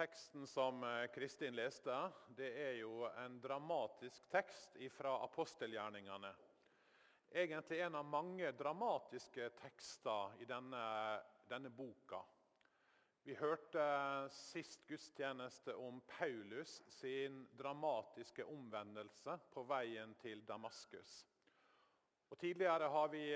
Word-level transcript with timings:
Teksten 0.00 0.46
som 0.46 0.84
eh, 0.84 1.06
Kristin 1.12 1.54
leste, 1.54 1.92
det 2.36 2.48
er 2.56 2.78
jo 2.78 3.02
en 3.20 3.34
dramatisk 3.40 4.30
tekst 4.32 4.78
fra 4.94 5.18
apostelgjerningene. 5.26 6.30
Egentlig 7.30 7.82
en 7.84 7.98
av 8.00 8.06
mange 8.08 8.48
dramatiske 8.56 9.50
tekster 9.60 10.40
i 10.40 10.48
denne, 10.48 10.80
denne 11.52 11.68
boka. 11.68 12.22
Vi 13.28 13.36
hørte 13.36 13.84
sist 14.32 14.88
gudstjeneste 14.88 15.76
om 15.76 16.00
Paulus 16.16 16.80
sin 16.96 17.42
dramatiske 17.60 18.48
omvendelse 18.48 19.36
på 19.52 19.68
veien 19.68 20.16
til 20.24 20.40
Damaskus. 20.48 21.26
Og 22.32 22.40
Tidligere 22.40 22.88
har 22.88 23.12
vi 23.12 23.26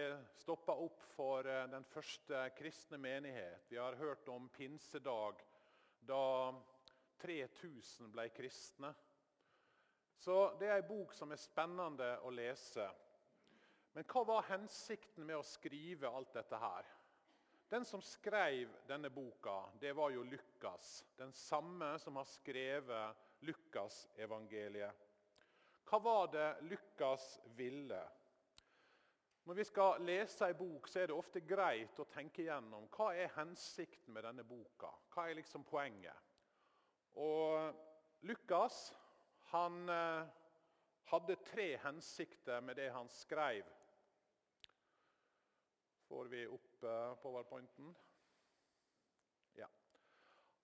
stoppa 0.41 0.81
opp 0.81 1.05
for 1.13 1.45
eh, 1.45 1.67
den 1.69 1.85
første 1.93 2.47
kristne 2.57 2.97
menighet. 2.97 3.69
Vi 3.69 3.77
har 3.77 4.01
hørt 4.01 4.33
om 4.33 4.49
pinsedag, 4.49 5.45
da 6.07 6.53
3000 7.23 8.11
ble 8.13 8.29
kristne. 8.35 8.93
Så 10.19 10.55
det 10.61 10.69
er 10.71 10.79
ei 10.79 10.89
bok 10.89 11.13
som 11.17 11.33
er 11.33 11.41
spennende 11.41 12.11
å 12.25 12.33
lese. 12.33 12.87
Men 13.95 14.07
hva 14.11 14.25
var 14.27 14.47
hensikten 14.49 15.27
med 15.27 15.39
å 15.39 15.47
skrive 15.47 16.11
alt 16.11 16.33
dette 16.35 16.59
her? 16.59 16.89
Den 17.71 17.85
som 17.85 18.03
skrev 18.03 18.71
denne 18.87 19.11
boka, 19.11 19.65
det 19.81 19.93
var 19.97 20.11
jo 20.15 20.23
Lukas. 20.23 21.05
Den 21.17 21.33
samme 21.33 21.95
som 21.99 22.17
har 22.17 22.29
skrevet 22.29 23.25
Lukasevangeliet. 23.45 25.01
Hva 25.85 25.99
var 25.99 26.29
det 26.33 26.49
Lukas 26.71 27.41
ville? 27.57 28.03
Når 29.45 29.55
vi 29.55 29.65
skal 29.65 30.01
lese 30.01 30.47
en 30.49 30.57
bok, 30.57 30.87
så 30.89 31.03
er 31.03 31.11
det 31.11 31.17
ofte 31.17 31.41
greit 31.45 31.99
å 32.01 32.07
tenke 32.09 32.41
igjennom 32.47 32.87
hva 32.97 33.11
er 33.13 33.35
hensikten 33.37 34.15
med 34.17 34.25
denne 34.25 34.45
boka. 34.49 34.89
Hva 35.13 35.27
er 35.29 35.37
liksom 35.37 35.67
poenget? 35.69 36.17
Og 37.21 38.25
Lukas 38.25 38.87
han 39.53 39.89
eh, 39.93 40.25
hadde 41.13 41.37
tre 41.45 41.67
hensikter 41.85 42.65
med 42.65 42.81
det 42.81 42.89
han 42.95 43.09
skrev. 43.13 43.69
Får 46.09 46.33
vi 46.33 46.47
opp 46.49 46.89
eh, 46.89 47.13
powerpointen? 47.21 47.93
Ja. 49.61 49.69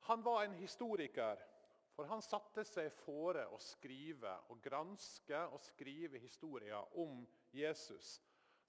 Han 0.08 0.24
var 0.24 0.44
en 0.44 0.56
historiker, 0.56 1.44
for 1.92 2.08
han 2.08 2.24
satte 2.24 2.64
seg 2.64 2.88
fore 3.04 3.44
å 3.52 3.60
skrive 3.60 4.38
og 4.48 4.64
granske 4.64 5.44
og 5.52 5.60
skrive 5.68 6.18
historier 6.24 6.96
om 7.04 7.26
Jesus. 7.52 8.16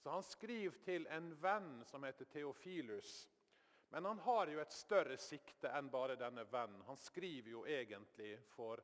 Så 0.01 0.09
Han 0.09 0.23
skriver 0.23 0.77
til 0.81 1.05
en 1.07 1.29
venn 1.41 1.83
som 1.85 2.03
heter 2.03 2.25
Theofilus. 2.25 3.29
Men 3.91 4.05
han 4.05 4.19
har 4.19 4.47
jo 4.47 4.59
et 4.61 4.73
større 4.73 5.17
sikte 5.19 5.69
enn 5.77 5.89
bare 5.91 6.15
denne 6.17 6.45
vennen. 6.49 6.81
Han 6.87 6.97
skriver 6.97 7.51
jo 7.51 7.65
egentlig 7.67 8.37
for 8.53 8.81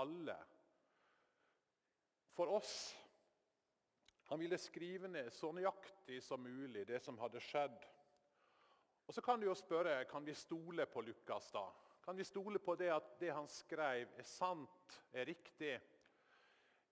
alle. 0.00 0.36
For 2.34 2.50
oss. 2.56 2.96
Han 4.32 4.40
ville 4.40 4.58
skrive 4.58 5.08
ned 5.12 5.28
så 5.32 5.52
nøyaktig 5.54 6.22
som 6.24 6.42
mulig 6.42 6.86
det 6.88 7.02
som 7.04 7.20
hadde 7.20 7.40
skjedd. 7.44 7.76
Og 9.06 9.14
Så 9.14 9.22
kan 9.22 9.40
du 9.40 9.46
jo 9.46 9.54
spørre 9.54 10.04
kan 10.10 10.24
vi 10.26 10.34
stole 10.34 10.86
på 10.86 11.00
Lukas. 11.00 11.52
da? 11.52 11.68
Kan 12.02 12.16
vi 12.16 12.24
stole 12.24 12.58
på 12.58 12.74
det 12.74 12.90
at 12.90 13.20
det 13.20 13.30
han 13.34 13.48
skrev, 13.48 14.08
er 14.18 14.22
sant, 14.22 15.02
er 15.12 15.26
riktig? 15.26 15.80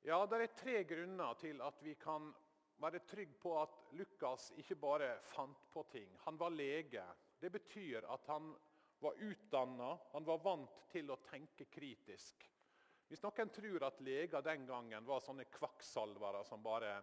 Ja, 0.04 0.26
Det 0.26 0.42
er 0.42 0.46
tre 0.46 0.84
grunner 0.84 1.34
til 1.34 1.60
at 1.60 1.82
vi 1.82 1.94
kan 1.94 2.34
være 2.82 3.02
trygg 3.08 3.34
på 3.40 3.54
at 3.60 3.76
Lukas 3.98 4.50
ikke 4.60 4.76
bare 4.80 5.10
fant 5.30 5.66
på 5.72 5.84
ting. 5.92 6.10
Han 6.24 6.38
var 6.40 6.54
lege. 6.54 7.04
Det 7.40 7.50
betyr 7.52 8.06
at 8.10 8.26
han 8.26 8.54
var 9.00 9.20
utdanna, 9.20 9.98
han 10.12 10.24
var 10.24 10.42
vant 10.42 10.78
til 10.90 11.10
å 11.12 11.20
tenke 11.26 11.66
kritisk. 11.70 12.46
Hvis 13.08 13.22
noen 13.22 13.50
tror 13.52 13.84
at 13.84 14.00
leger 14.00 14.42
den 14.42 14.64
gangen 14.66 15.06
var 15.06 15.20
sånne 15.20 15.44
kvakksalvere 15.52 16.40
som 16.48 16.62
bare 16.64 16.96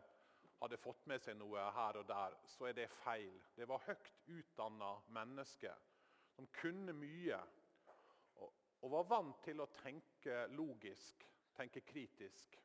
hadde 0.62 0.80
fått 0.82 1.06
med 1.10 1.22
seg 1.22 1.38
noe 1.38 1.62
her 1.76 2.00
og 2.02 2.08
der, 2.10 2.36
så 2.46 2.68
er 2.70 2.78
det 2.78 2.90
feil. 3.02 3.38
Det 3.56 3.68
var 3.70 3.84
høyt 3.86 4.12
utdanna 4.30 4.96
mennesker 5.14 5.78
som 6.36 6.50
kunne 6.58 6.94
mye. 6.98 7.40
Og 8.82 8.90
var 8.90 9.08
vant 9.10 9.44
til 9.46 9.62
å 9.62 9.70
tenke 9.74 10.48
logisk, 10.58 11.26
tenke 11.54 11.84
kritisk. 11.86 12.58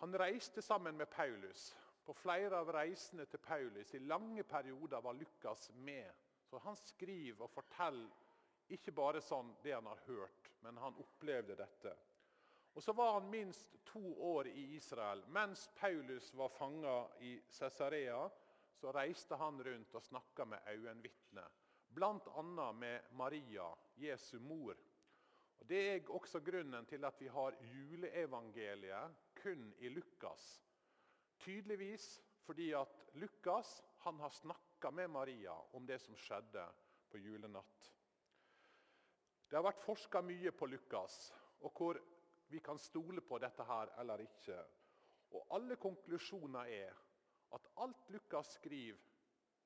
Han 0.00 0.18
reiste 0.18 0.62
sammen 0.62 0.96
med 0.96 1.10
Paulus. 1.10 1.76
På 2.04 2.14
flere 2.14 2.56
av 2.56 2.70
reisene 2.72 3.26
til 3.28 3.38
Paulus 3.44 3.90
i 3.94 3.98
lange 4.00 4.42
perioder 4.48 5.02
var 5.04 5.12
Lukas 5.12 5.70
med. 5.74 6.08
Så 6.48 6.58
Han 6.58 6.76
skriver 6.76 7.44
og 7.44 7.50
forteller 7.50 8.08
ikke 8.72 8.94
bare 8.96 9.20
sånn 9.20 9.52
det 9.62 9.74
han 9.74 9.86
har 9.86 10.00
hørt, 10.06 10.48
men 10.64 10.80
han 10.80 10.96
opplevde 11.04 11.58
dette. 11.58 11.92
Og 12.72 12.82
Så 12.82 12.92
var 12.96 13.12
han 13.18 13.30
minst 13.30 13.76
to 13.84 14.14
år 14.32 14.48
i 14.48 14.64
Israel. 14.78 15.24
Mens 15.28 15.68
Paulus 15.76 16.34
var 16.34 16.48
fanga 16.48 17.08
i 17.20 17.36
Cesarea, 17.48 18.30
så 18.72 18.92
reiste 18.96 19.36
han 19.36 19.60
rundt 19.64 19.94
og 19.94 20.02
snakka 20.02 20.44
med 20.44 20.64
øyenvitner. 20.66 21.48
Bl.a. 21.88 22.72
med 22.72 23.00
Maria, 23.12 23.68
Jesu 23.96 24.38
mor. 24.38 24.76
Og 25.58 25.68
Det 25.68 25.88
er 25.94 26.10
også 26.10 26.40
grunnen 26.40 26.86
til 26.86 27.04
at 27.04 27.20
vi 27.20 27.28
har 27.28 27.56
juleevangeliet 27.60 29.26
kun 29.42 29.74
i 29.78 29.88
Lukas. 29.88 30.62
Tydeligvis 31.40 32.20
fordi 32.44 32.72
at 32.76 33.06
Lukas 33.14 33.80
han 34.04 34.20
har 34.20 34.30
snakka 34.30 34.90
med 34.90 35.10
Maria 35.10 35.54
om 35.72 35.86
det 35.86 35.98
som 36.02 36.16
skjedde 36.16 36.64
på 37.10 37.18
julenatt. 37.18 37.90
Det 39.50 39.58
har 39.58 39.66
vært 39.66 39.82
forska 39.82 40.22
mye 40.22 40.52
på 40.54 40.66
Lukas, 40.70 41.32
og 41.60 41.72
hvor 41.76 41.98
vi 42.50 42.60
kan 42.62 42.78
stole 42.78 43.20
på 43.20 43.38
dette 43.42 43.64
her 43.66 43.90
eller 43.98 44.22
ikke. 44.22 44.58
Og 45.30 45.46
Alle 45.56 45.76
konklusjoner 45.76 46.70
er 46.70 47.00
at 47.54 47.66
alt 47.76 48.10
Lukas 48.10 48.54
skriver, 48.58 48.98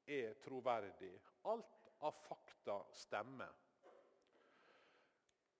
er 0.06 0.34
troverdig. 0.44 1.14
Alt 1.48 1.88
av 2.04 2.12
fakta 2.26 2.82
stemmer. 2.92 3.52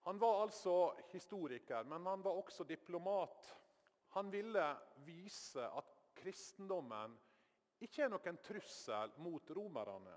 Han 0.05 0.19
var 0.21 0.43
altså 0.43 0.93
historiker, 1.13 1.85
men 1.85 2.07
han 2.07 2.25
var 2.25 2.37
også 2.37 2.65
diplomat. 2.69 3.55
Han 4.15 4.31
ville 4.31 4.65
vise 5.07 5.65
at 5.67 5.95
kristendommen 6.15 7.17
ikke 7.83 8.05
er 8.05 8.13
noen 8.13 8.39
trussel 8.47 9.11
mot 9.25 9.51
romerne. 9.57 10.15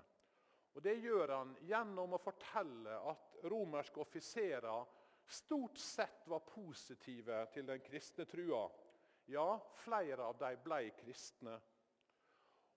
Og 0.78 0.82
Det 0.82 0.94
gjør 1.02 1.32
han 1.34 1.56
gjennom 1.66 2.14
å 2.14 2.20
fortelle 2.22 3.00
at 3.10 3.40
romerske 3.50 3.98
offiserer 3.98 4.86
stort 5.26 5.78
sett 5.82 6.28
var 6.30 6.46
positive 6.46 7.40
til 7.52 7.66
den 7.66 7.82
kristne 7.82 8.24
trua. 8.30 8.68
Ja, 9.26 9.58
flere 9.82 10.30
av 10.30 10.38
dem 10.38 10.62
ble 10.62 10.92
kristne. 11.02 11.58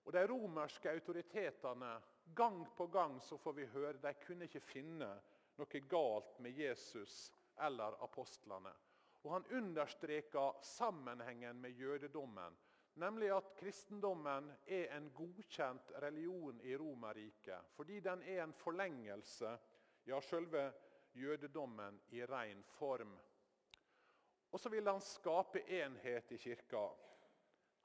Og 0.02 0.12
De 0.12 0.26
romerske 0.26 0.90
autoritetene, 0.90 1.94
gang 2.34 2.64
på 2.76 2.86
gang 2.90 3.20
så 3.22 3.38
får 3.38 3.54
vi 3.60 3.70
høre, 3.76 4.00
de 4.02 4.12
kunne 4.26 4.50
ikke 4.50 4.66
finne 4.72 5.12
noe 5.60 5.86
galt 5.86 6.38
med 6.42 6.58
Jesus 6.58 7.30
eller 7.62 7.94
apostlene. 8.02 8.72
Og 9.22 9.32
Han 9.32 9.46
understreker 9.46 10.58
sammenhengen 10.62 11.60
med 11.60 11.70
jødedommen, 11.70 12.56
nemlig 12.94 13.30
at 13.36 13.52
kristendommen 13.56 14.50
er 14.66 14.96
en 14.96 15.10
godkjent 15.14 15.92
religion 16.02 16.60
i 16.60 16.76
Romerriket. 16.76 17.70
Fordi 17.76 18.00
den 18.00 18.22
er 18.22 18.42
en 18.44 18.52
forlengelse, 18.52 19.58
ja, 20.06 20.20
selve 20.20 20.72
jødedommen 21.14 22.00
i 22.10 22.24
ren 22.26 22.62
form. 22.62 23.14
Og 24.52 24.60
så 24.60 24.68
vil 24.68 24.88
han 24.88 25.00
skape 25.00 25.62
enhet 25.70 26.32
i 26.32 26.36
kirka. 26.36 26.88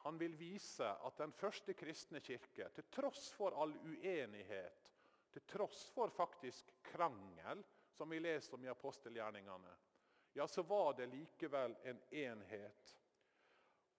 Han 0.03 0.19
vil 0.19 0.39
vise 0.39 0.87
at 0.87 1.17
den 1.17 1.31
første 1.33 1.73
kristne 1.73 2.19
kirke, 2.19 2.69
til 2.75 2.85
tross 2.91 3.31
for 3.35 3.55
all 3.61 3.73
uenighet, 3.77 4.93
til 5.31 5.43
tross 5.47 5.87
for 5.93 6.09
faktisk 6.09 6.71
krangel, 6.83 7.63
som 7.91 8.09
vi 8.09 8.19
leser 8.19 8.57
om 8.57 8.65
i 8.65 8.71
apostelgjerningene, 8.71 9.73
ja, 10.37 10.47
så 10.47 10.61
var 10.61 10.93
det 10.93 11.05
likevel 11.05 11.75
en 11.83 12.01
enhet. 12.09 12.97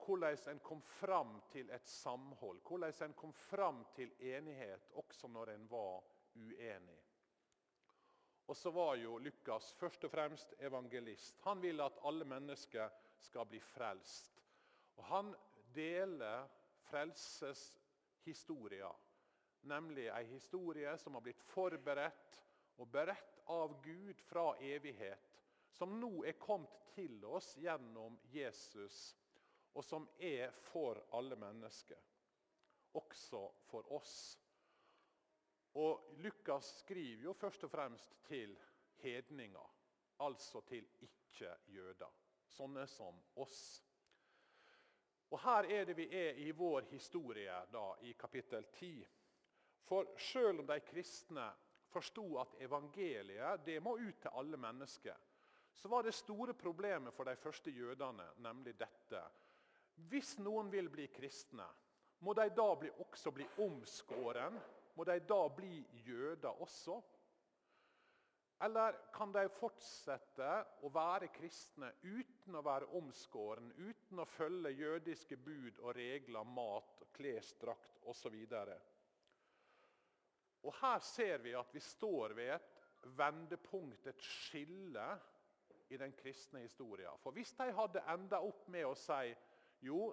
Hvordan 0.07 0.39
en 0.47 0.59
kom 0.59 0.83
fram 0.83 1.41
til 1.51 1.71
et 1.71 1.89
samhold, 1.89 2.61
hvordan 2.69 2.93
en 3.05 3.15
kom 3.15 3.33
fram 3.33 3.85
til 3.97 4.23
enighet 4.23 4.91
også 4.95 5.29
når 5.29 5.51
en 5.57 5.71
var 5.71 6.05
uenig. 6.35 7.03
Og 8.47 8.57
så 8.57 8.71
var 8.71 8.95
jo 8.97 9.19
Lukas 9.19 9.75
først 9.81 10.05
og 10.05 10.11
fremst 10.11 10.55
evangelist. 10.59 11.41
Han 11.45 11.63
vil 11.63 11.81
at 11.85 11.99
alle 12.07 12.25
mennesker 12.25 12.89
skal 13.19 13.47
bli 13.47 13.61
frelst. 13.61 14.43
Og 14.97 15.05
Han 15.05 15.35
deler 15.75 16.49
frelseshistoria 16.89 18.93
nemlig 19.61 20.09
ei 20.09 20.25
historie 20.31 20.97
som 20.99 21.15
har 21.15 21.25
blitt 21.25 21.43
forberedt 21.51 22.43
og 22.79 22.91
beredt 22.93 23.41
av 23.51 23.75
Gud 23.83 24.21
fra 24.29 24.53
evighet, 24.63 25.28
som 25.73 26.01
nå 26.01 26.25
er 26.25 26.39
kommet 26.41 26.75
til 26.95 27.25
oss 27.25 27.55
gjennom 27.61 28.19
Jesus, 28.33 29.17
og 29.75 29.85
som 29.85 30.09
er 30.19 30.51
for 30.71 30.99
alle 31.15 31.37
mennesker, 31.39 32.01
også 32.99 33.43
for 33.69 33.93
oss. 33.95 34.17
Og 35.79 36.15
Lukas 36.25 36.73
skriver 36.81 37.29
jo 37.29 37.33
først 37.33 37.65
og 37.65 37.71
fremst 37.71 38.17
til 38.27 38.57
hedninger. 39.03 39.75
altså 40.21 40.61
til 40.61 40.87
ikke-jøder. 41.01 42.15
Sånne 42.51 42.87
som 42.91 43.21
oss. 43.37 43.85
Og 45.31 45.39
Her 45.41 45.69
er 45.71 45.85
det 45.85 45.97
vi 45.97 46.09
er 46.11 46.41
i 46.43 46.51
vår 46.51 46.89
historie 46.91 47.55
da, 47.73 47.95
i 48.03 48.13
kapittel 48.19 48.65
10. 48.73 49.07
For 49.85 50.15
selv 50.19 50.61
om 50.61 50.67
de 50.67 50.81
kristne 50.81 51.47
forsto 51.93 52.39
at 52.41 52.57
evangeliet 52.61 53.65
det 53.67 53.79
må 53.83 53.95
ut 53.97 54.21
til 54.21 54.35
alle 54.35 54.57
mennesker, 54.57 55.17
så 55.79 55.89
var 55.89 56.03
det 56.03 56.13
store 56.17 56.55
problemet 56.59 57.15
for 57.15 57.29
de 57.29 57.37
første 57.39 57.71
jødene 57.71 58.27
nemlig 58.43 58.75
dette. 58.79 59.21
Hvis 60.11 60.37
noen 60.43 60.71
vil 60.71 60.91
bli 60.91 61.07
kristne, 61.15 61.67
må 62.27 62.35
de 62.35 62.49
da 62.51 62.67
bli, 62.79 62.91
også 62.99 63.31
bli 63.35 63.47
omskåren? 63.63 64.59
Må 64.99 65.07
de 65.07 65.21
da 65.23 65.41
bli 65.55 65.79
jøder 66.03 66.63
også? 66.63 66.99
Eller 68.67 68.97
kan 69.15 69.31
de 69.31 69.45
fortsette 69.55 70.49
å 70.83 70.91
være 70.91 71.29
kristne 71.31 71.93
uten 72.03 72.59
å 72.59 72.65
være 72.67 72.89
omskåren, 72.99 73.71
uten 73.79 74.19
å 74.19 74.27
følge 74.27 74.75
jødiske 74.81 75.39
bud 75.39 75.79
og 75.79 75.95
regler, 75.95 76.43
mat, 76.43 77.05
klesdrakt 77.15 78.03
osv.? 78.11 78.35
Og 80.67 80.75
Her 80.81 80.99
ser 81.07 81.39
vi 81.47 81.55
at 81.55 81.71
vi 81.71 81.83
står 81.87 82.35
ved 82.35 82.57
et 82.57 83.11
vendepunkt, 83.15 84.11
et 84.11 84.27
skille 84.27 85.07
i 85.89 85.97
den 85.97 86.13
kristne 86.13 86.61
historien. 86.61 87.19
For 87.23 87.33
hvis 87.37 87.53
de 87.57 87.71
hadde 87.73 88.05
enda 88.13 88.41
opp 88.45 88.67
med 88.69 88.87
å 88.87 88.95
si 88.99 89.33
jo, 89.87 90.11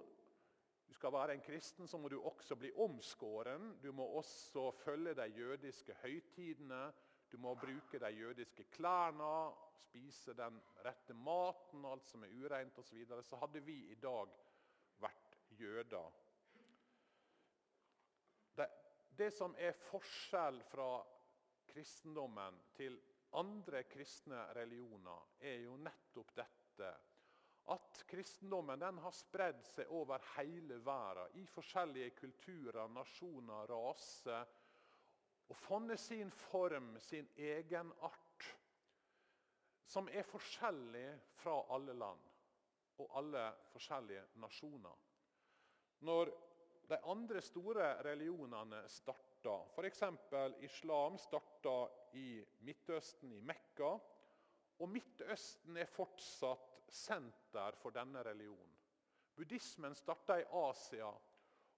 du 0.86 0.94
skal 0.94 1.12
være 1.12 1.34
en 1.34 1.42
kristen, 1.42 1.88
så 1.88 1.98
må 1.98 2.08
du 2.08 2.20
også 2.20 2.56
bli 2.56 2.70
omskåren. 2.84 3.72
Du 3.82 3.90
må 3.92 4.06
også 4.20 4.70
følge 4.84 5.16
de 5.18 5.26
jødiske 5.34 5.96
høytidene. 6.02 6.92
Du 7.32 7.38
må 7.42 7.54
bruke 7.58 7.98
de 7.98 8.10
jødiske 8.14 8.68
klærne, 8.70 9.32
spise 9.74 10.34
den 10.38 10.60
rette 10.84 11.14
maten, 11.14 11.84
alt 11.84 12.06
som 12.06 12.22
er 12.22 12.36
ureint 12.38 12.78
osv. 12.78 12.88
Så, 12.88 12.94
videre. 12.94 13.22
så 13.22 13.40
hadde 13.42 13.60
vi 13.66 13.80
i 13.90 13.98
dag 13.98 14.30
vært 15.02 15.36
jøder. 15.58 16.22
Det, 18.56 18.68
det 19.18 19.32
som 19.34 19.56
er 19.58 19.74
forskjell 19.90 20.62
fra 20.70 20.90
kristendommen 21.66 22.62
til 22.76 22.96
andre 23.30 23.82
kristne 23.90 24.54
religioner, 24.54 25.22
er 25.40 25.60
jo 25.64 25.76
nettopp 25.80 26.34
dette 26.36 26.90
at 27.74 28.02
kristendommen 28.06 28.82
har 29.02 29.14
spredd 29.14 29.64
seg 29.72 29.90
over 29.90 30.22
hele 30.36 30.78
verden, 30.86 31.32
i 31.40 31.46
forskjellige 31.50 32.12
kulturer, 32.20 32.86
nasjoner, 32.94 33.66
raser, 33.66 34.46
og 35.46 35.58
funnet 35.58 36.00
sin 36.00 36.30
form, 36.30 36.94
sin 37.02 37.26
egenart, 37.38 38.46
som 39.86 40.08
er 40.10 40.26
forskjellig 40.26 41.08
fra 41.42 41.56
alle 41.74 41.94
land 41.94 42.22
og 43.02 43.12
alle 43.18 43.44
forskjellige 43.72 44.24
nasjoner. 44.42 44.96
Når 46.06 46.32
de 46.90 46.98
andre 47.10 47.42
store 47.42 47.92
religionene 48.06 48.82
starta, 49.46 49.64
f.eks. 49.74 50.02
islam 50.60 51.18
starta 51.18 51.88
i 52.12 52.44
Midtøsten, 52.58 53.32
i 53.32 53.40
Mekka, 53.40 53.98
og 54.78 54.88
Midtøsten 54.88 55.76
er 55.76 55.86
fortsatt 55.86 56.80
senter 56.90 57.76
for 57.78 57.94
denne 57.94 58.24
religionen. 58.26 58.72
Buddhismen 59.36 59.94
starta 59.94 60.40
i 60.40 60.46
Asia, 60.50 61.12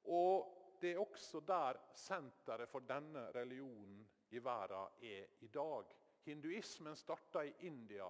og 0.09 0.79
det 0.81 0.95
er 0.95 1.03
også 1.03 1.41
der 1.41 1.81
senteret 1.95 2.71
for 2.71 2.87
denne 2.89 3.27
religionen 3.35 4.01
i 4.31 4.41
verden 4.45 5.05
er 5.05 5.27
i 5.45 5.49
dag. 5.49 5.93
Hinduismen 6.25 6.97
starta 6.97 7.45
i 7.45 7.53
India, 7.67 8.09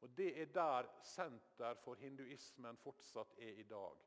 og 0.00 0.10
det 0.16 0.32
er 0.42 0.50
der 0.54 0.90
senter 1.02 1.78
for 1.84 1.94
hinduismen 2.02 2.76
fortsatt 2.82 3.38
er 3.38 3.62
i 3.62 3.68
dag. 3.68 4.04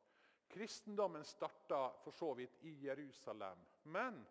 Kristendommen 0.52 1.24
starta 1.24 1.86
for 2.04 2.12
så 2.12 2.34
vidt 2.34 2.60
i 2.68 2.76
Jerusalem, 2.88 3.60
men 3.84 4.24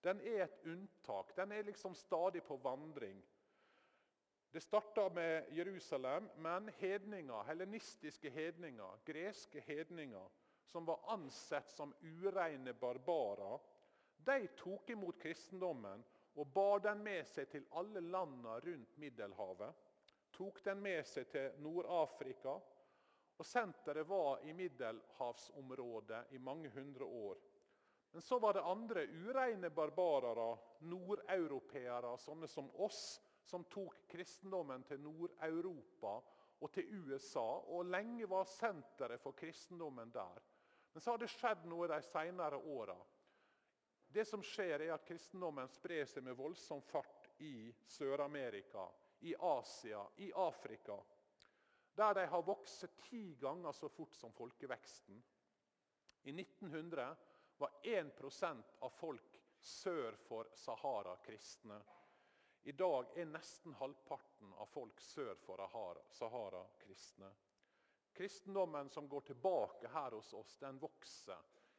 den 0.00 0.20
er 0.20 0.44
et 0.44 0.60
unntak. 0.66 1.34
Den 1.36 1.52
er 1.52 1.66
liksom 1.66 1.94
stadig 1.94 2.42
på 2.46 2.56
vandring. 2.56 3.22
Det 4.50 4.60
starta 4.60 5.08
med 5.14 5.52
Jerusalem, 5.52 6.28
men 6.36 6.68
hedninger, 6.78 7.42
helenistiske 7.44 8.30
hedninger, 8.30 9.00
greske 9.04 9.60
hedninger, 9.60 10.30
som 10.64 10.86
var 10.86 11.04
ansett 11.12 11.68
som 11.68 11.94
ureine 12.00 12.74
barbarer, 12.74 13.58
de 14.18 14.46
tok 14.56 14.90
imot 14.90 15.20
kristendommen 15.20 16.04
og 16.34 16.52
bar 16.54 16.80
den 16.84 17.02
med 17.02 17.26
seg 17.26 17.48
til 17.50 17.68
alle 17.76 18.00
landene 18.00 18.58
rundt 18.64 18.96
Middelhavet. 18.98 19.84
Tok 20.32 20.60
den 20.64 20.82
med 20.82 21.06
seg 21.06 21.28
til 21.32 21.54
Nord-Afrika. 21.64 22.58
Og 23.38 23.46
Senteret 23.46 24.08
var 24.08 24.42
i 24.42 24.52
middelhavsområdet 24.52 26.24
i 26.34 26.38
mange 26.42 26.70
hundre 26.74 27.04
år. 27.04 27.38
Men 28.10 28.22
så 28.22 28.38
var 28.38 28.54
det 28.54 28.62
andre 28.62 29.06
ureine 29.06 29.70
barbarere, 29.70 30.56
nordeuropeere, 30.80 32.14
sånne 32.18 32.48
som 32.48 32.70
oss, 32.80 33.20
som 33.44 33.64
tok 33.68 34.00
kristendommen 34.08 34.84
til 34.88 35.00
Nord-Europa 35.00 36.14
og 36.60 36.72
til 36.72 36.88
USA. 37.04 37.46
Og 37.74 37.86
lenge 37.88 38.28
var 38.28 38.48
senteret 38.48 39.20
for 39.22 39.36
kristendommen 39.36 40.10
der. 40.12 40.40
Men 40.92 41.04
så 41.04 41.14
har 41.14 41.20
det 41.22 41.30
skjedd 41.30 41.68
noe 41.68 41.88
de 41.90 42.00
senere 42.02 42.58
åra. 42.58 42.96
Det 44.08 44.24
som 44.24 44.42
skjer 44.42 44.86
er 44.86 44.94
at 44.94 45.04
Kristendommen 45.04 45.68
sprer 45.68 46.08
seg 46.08 46.24
med 46.24 46.36
voldsom 46.36 46.80
fart 46.88 47.28
i 47.44 47.68
Sør-Amerika, 47.92 48.86
i 49.20 49.34
Asia, 49.36 50.00
i 50.24 50.30
Afrika. 50.32 50.96
Der 51.98 52.14
de 52.16 52.24
har 52.30 52.46
vokst 52.46 52.86
ti 53.04 53.34
ganger 53.40 53.72
så 53.76 53.90
fort 53.92 54.16
som 54.16 54.32
folkeveksten. 54.32 55.20
I 56.24 56.32
1900 56.32 57.04
var 57.58 57.70
1% 57.82 58.64
av 58.78 58.90
folk 58.90 59.40
sør 59.60 60.16
for 60.28 60.48
Sahara 60.54 61.16
kristne. 61.16 61.80
I 62.62 62.72
dag 62.72 63.12
er 63.18 63.30
nesten 63.30 63.74
halvparten 63.78 64.52
av 64.60 64.66
folk 64.70 65.00
sør 65.00 65.34
for 65.42 66.02
Sahara 66.12 66.64
kristne. 66.78 67.30
Kristendommen 68.12 68.90
som 68.90 69.08
går 69.08 69.20
tilbake 69.20 69.88
her 69.88 70.10
hos 70.10 70.32
oss, 70.34 70.56
den 70.58 70.78
vokser 70.78 71.38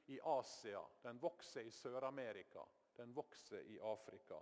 i 0.09 0.19
Asia, 0.23 0.81
den 1.01 1.19
vokser 1.19 1.67
i 1.67 1.71
Sør-Amerika, 1.71 2.63
den 2.95 3.13
vokser 3.13 3.61
i 3.61 3.79
Afrika. 3.79 4.39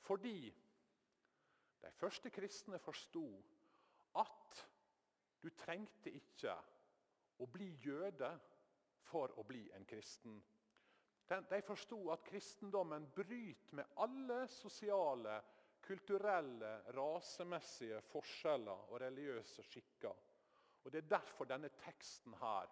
Fordi 0.00 0.54
de 1.82 1.90
første 1.98 2.30
kristne 2.30 2.78
forsto 2.78 3.26
at 4.18 4.62
du 5.42 5.50
trengte 5.58 6.12
ikke 6.14 6.54
å 7.42 7.46
bli 7.50 7.72
jøde 7.82 8.30
for 9.10 9.34
å 9.38 9.44
bli 9.46 9.64
en 9.74 9.84
kristen. 9.88 10.38
De 11.40 11.62
forsto 11.62 11.98
at 12.12 12.24
kristendommen 12.26 13.06
bryter 13.16 13.76
med 13.78 13.96
alle 14.04 14.46
sosiale 14.48 15.38
kulturelle, 15.82 16.72
rasemessige 16.96 18.00
forskjeller 18.12 18.90
og 18.92 19.00
religiøse 19.00 19.62
skikker. 19.66 20.14
Og 20.84 20.92
Det 20.92 20.98
er 20.98 21.08
derfor 21.16 21.44
denne 21.44 21.70
teksten 21.84 22.34
her, 22.34 22.70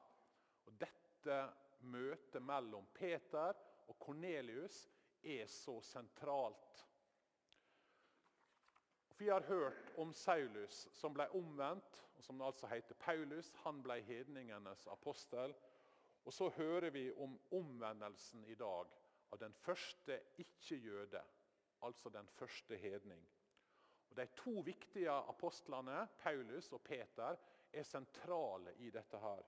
og 0.67 0.81
dette 0.81 1.41
møtet 1.81 2.43
mellom 2.43 2.87
Peter 2.95 3.55
og 3.89 3.99
Kornelius, 3.99 4.89
er 5.23 5.47
så 5.47 5.81
sentralt. 5.85 6.87
Vi 9.21 9.29
har 9.29 9.41
hørt 9.41 9.93
om 9.99 10.13
Saulus, 10.13 10.89
som 10.97 11.13
ble 11.15 11.27
omvendt, 11.37 11.99
og 12.17 12.25
som 12.25 12.41
altså 12.43 12.67
heter 12.67 12.95
Paulus. 12.95 13.51
Han 13.65 13.83
ble 13.85 13.99
hedningenes 14.03 14.87
apostel. 14.89 15.53
Og 16.25 16.33
så 16.33 16.49
hører 16.49 16.91
vi 16.91 17.13
om 17.13 17.39
omvendelsen 17.51 18.45
i 18.45 18.55
dag 18.55 18.97
av 19.33 19.39
den 19.39 19.55
første 19.55 20.21
ikke-jøde 20.43 21.23
altså 21.83 22.09
den 22.09 22.29
første 22.29 22.77
hedning. 22.77 23.29
Og 24.11 24.17
De 24.17 24.27
to 24.37 24.61
viktige 24.61 25.11
apostlene, 25.11 26.09
Paulus 26.19 26.73
og 26.73 26.81
Peter, 26.81 27.37
er 27.73 27.83
sentrale 27.83 28.75
i 28.79 28.91
dette. 28.91 29.19
her. 29.19 29.43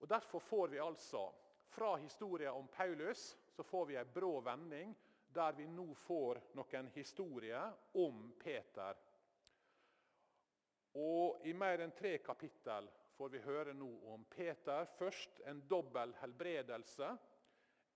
Og 0.00 0.08
Derfor 0.08 0.38
får 0.38 0.66
vi 0.66 0.78
altså, 0.78 1.32
fra 1.66 1.96
historien 1.96 2.52
om 2.52 2.68
Paulus, 2.68 3.38
så 3.50 3.62
får 3.62 3.84
vi 3.84 3.96
en 3.96 4.12
brå 4.14 4.40
vending 4.40 4.96
der 5.34 5.52
vi 5.52 5.66
nå 5.66 5.94
får 5.94 6.40
noen 6.54 6.88
historier 6.94 7.72
om 7.94 8.32
Peter. 8.38 8.98
Og 10.94 11.46
I 11.46 11.52
mer 11.52 11.80
enn 11.80 11.94
tre 11.96 12.18
kapittel 12.18 12.88
får 13.22 13.28
vi 13.30 13.38
høre 13.38 13.72
nå 13.78 13.88
om 14.10 14.24
Peter. 14.26 14.86
Først 14.98 15.36
en 15.46 15.60
dobbel 15.70 16.10
helbredelse 16.18 17.06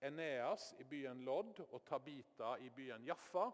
Eneas 0.06 0.68
i 0.78 0.84
byen 0.86 1.24
Lodd 1.26 1.64
og 1.64 1.80
Tabita 1.82 2.52
i 2.62 2.68
byen 2.70 3.02
Jaffa, 3.08 3.48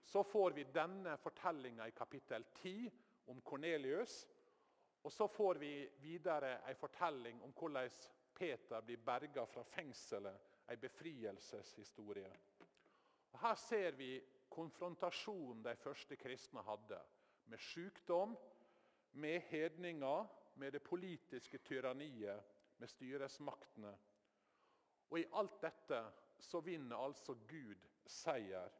så 0.00 0.22
får 0.24 0.54
vi 0.56 0.62
denne 0.72 1.18
fortellinga 1.20 1.84
i 1.90 1.92
kapittel 1.92 2.46
10 2.62 2.88
om 3.28 3.42
Kornelius. 3.44 4.14
Og 5.04 5.12
så 5.12 5.26
får 5.28 5.60
vi 5.60 5.72
videre 6.00 6.54
en 6.70 6.78
fortelling 6.80 7.42
om 7.44 7.52
hvordan 7.52 7.90
Peter 8.32 8.80
blir 8.80 9.02
berga 9.04 9.44
fra 9.44 9.64
fengselet. 9.74 10.38
En 10.72 10.80
befrielseshistorie. 10.80 12.30
Og 13.34 13.42
Her 13.42 13.58
ser 13.60 13.90
vi 13.98 14.22
konfrontasjonen 14.48 15.60
de 15.66 15.76
første 15.76 16.16
kristne 16.16 16.64
hadde. 16.64 17.02
Med 17.44 17.60
sykdom, 17.60 18.32
med 19.12 19.40
hedninger, 19.50 20.24
med 20.54 20.72
det 20.72 20.82
politiske 20.82 21.58
tyranniet, 21.58 22.42
med 22.78 22.88
styresmaktene. 22.88 23.92
Og 25.10 25.20
i 25.20 25.28
alt 25.38 25.60
dette 25.62 26.00
så 26.42 26.60
vinner 26.60 26.98
altså 26.98 27.36
Gud 27.48 27.86
seier. 28.06 28.70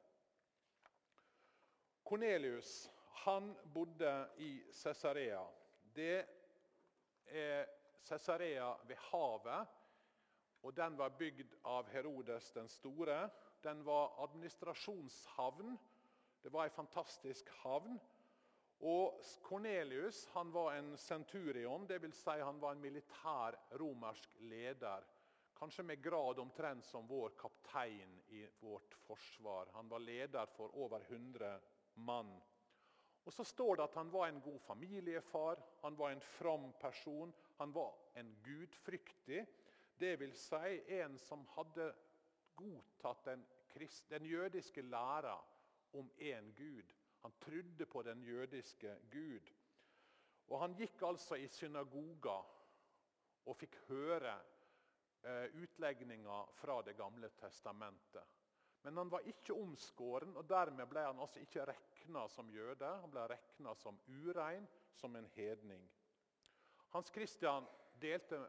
Kornelius 2.05 2.91
han 3.25 3.55
bodde 3.75 4.29
i 4.39 4.51
Cesarea. 4.73 5.45
Det 5.95 6.27
er 7.27 7.67
Cesarea 8.05 8.75
ved 8.87 8.97
havet. 8.97 9.67
og 10.63 10.77
Den 10.77 10.99
var 10.99 11.09
bygd 11.09 11.55
av 11.65 11.89
Herodes 11.89 12.51
den 12.53 12.69
store. 12.69 13.31
Den 13.63 13.85
var 13.85 14.23
administrasjonshavn. 14.25 15.79
Det 16.43 16.53
var 16.53 16.65
ei 16.65 16.73
fantastisk 16.77 17.49
havn. 17.63 18.01
Og 18.85 19.21
Kornelius 19.43 20.27
han 20.35 20.51
var 20.53 20.75
en 20.77 20.97
centurion, 21.01 21.87
dvs. 21.89 22.19
Si 22.21 22.41
han 22.41 22.59
var 22.61 22.75
en 22.75 22.83
militær 22.85 23.57
romersk 23.81 24.35
leder. 24.45 25.07
Kanskje 25.57 25.85
med 25.89 26.03
grad 26.03 26.39
omtrent 26.39 26.85
som 26.85 27.07
vår 27.09 27.33
kaptein 27.39 28.19
i 28.29 28.43
vårt 28.61 28.95
forsvar. 29.07 29.71
Han 29.73 29.89
var 29.89 30.05
leder 30.05 30.47
for 30.57 30.77
over 30.77 31.01
100 31.01 31.61
mann. 31.95 32.35
Og 33.25 33.33
Så 33.33 33.45
står 33.45 33.77
det 33.77 33.85
at 33.85 33.95
han 33.95 34.11
var 34.13 34.29
en 34.29 34.41
god 34.41 34.61
familiefar, 34.61 35.63
han 35.81 35.97
var 35.99 36.11
en 36.11 36.21
from 36.21 36.73
person. 36.81 37.33
Han 37.57 37.73
var 37.73 37.95
en 38.15 38.37
gudfryktig, 38.45 39.47
dvs. 39.97 40.49
Si 40.49 40.99
en 40.99 41.19
som 41.19 41.47
hadde 41.57 41.95
godtatt 42.55 43.25
den, 43.25 43.47
den 44.11 44.27
jødiske 44.27 44.83
læra 44.83 45.39
om 45.93 46.11
én 46.19 46.53
Gud. 46.57 46.93
Han 47.25 47.33
trodde 47.41 47.87
på 47.87 48.03
den 48.03 48.23
jødiske 48.23 48.99
Gud. 49.11 49.53
Og 50.53 50.61
Han 50.61 50.75
gikk 50.77 51.03
altså 51.03 51.39
i 51.41 51.49
synagoga 51.49 52.37
og 53.49 53.57
fikk 53.57 53.79
høre 53.89 54.35
utlegninga 55.57 56.43
fra 56.61 56.83
Det 56.85 56.97
gamle 56.97 57.31
testamentet. 57.41 58.25
Men 58.85 58.97
han 58.97 59.11
var 59.11 59.25
ikke 59.25 59.55
omskåren, 59.57 60.37
og 60.37 60.45
dermed 60.49 60.87
ble 60.91 61.01
han 61.07 61.21
altså 61.21 61.41
ikke 61.41 61.65
regna 61.65 62.27
som 62.29 62.51
jøde. 62.53 62.91
Han 63.01 63.11
ble 63.11 63.23
regna 63.33 63.73
som 63.81 63.97
urein, 64.09 64.67
som 64.93 65.17
en 65.17 65.29
hedning. 65.37 65.87
Hans 66.93 67.09
Christian 67.15 67.65
delte 68.01 68.43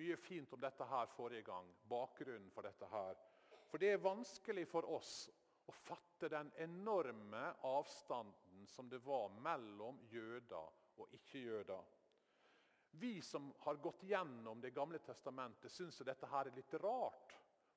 mye 0.00 0.16
fint 0.16 0.52
om 0.56 0.60
dette 0.60 0.84
her 0.88 1.12
forrige 1.12 1.44
gang. 1.44 1.68
bakgrunnen 1.88 2.48
For 2.50 2.64
dette 2.64 2.88
her. 2.88 3.20
For 3.68 3.78
det 3.78 3.90
er 3.92 4.00
vanskelig 4.00 4.64
for 4.68 4.88
oss 4.96 5.28
å 5.66 5.72
fatte 5.72 6.28
den 6.32 6.50
enorme 6.62 7.52
avstanden 7.66 8.66
som 8.66 8.88
det 8.88 8.98
var 9.04 9.28
mellom 9.42 9.98
jøder 10.10 10.72
og 10.96 11.14
ikke-jøder. 11.18 11.82
Vi 12.96 13.22
som 13.22 13.50
har 13.58 13.76
gått 13.76 14.02
gjennom 14.08 14.60
Det 14.60 14.70
gamle 14.70 14.98
testamentet, 14.98 15.72
syns 15.72 15.98
dette 15.98 16.26
her 16.26 16.48
er 16.48 16.56
litt 16.56 16.74
rart. 16.80 17.34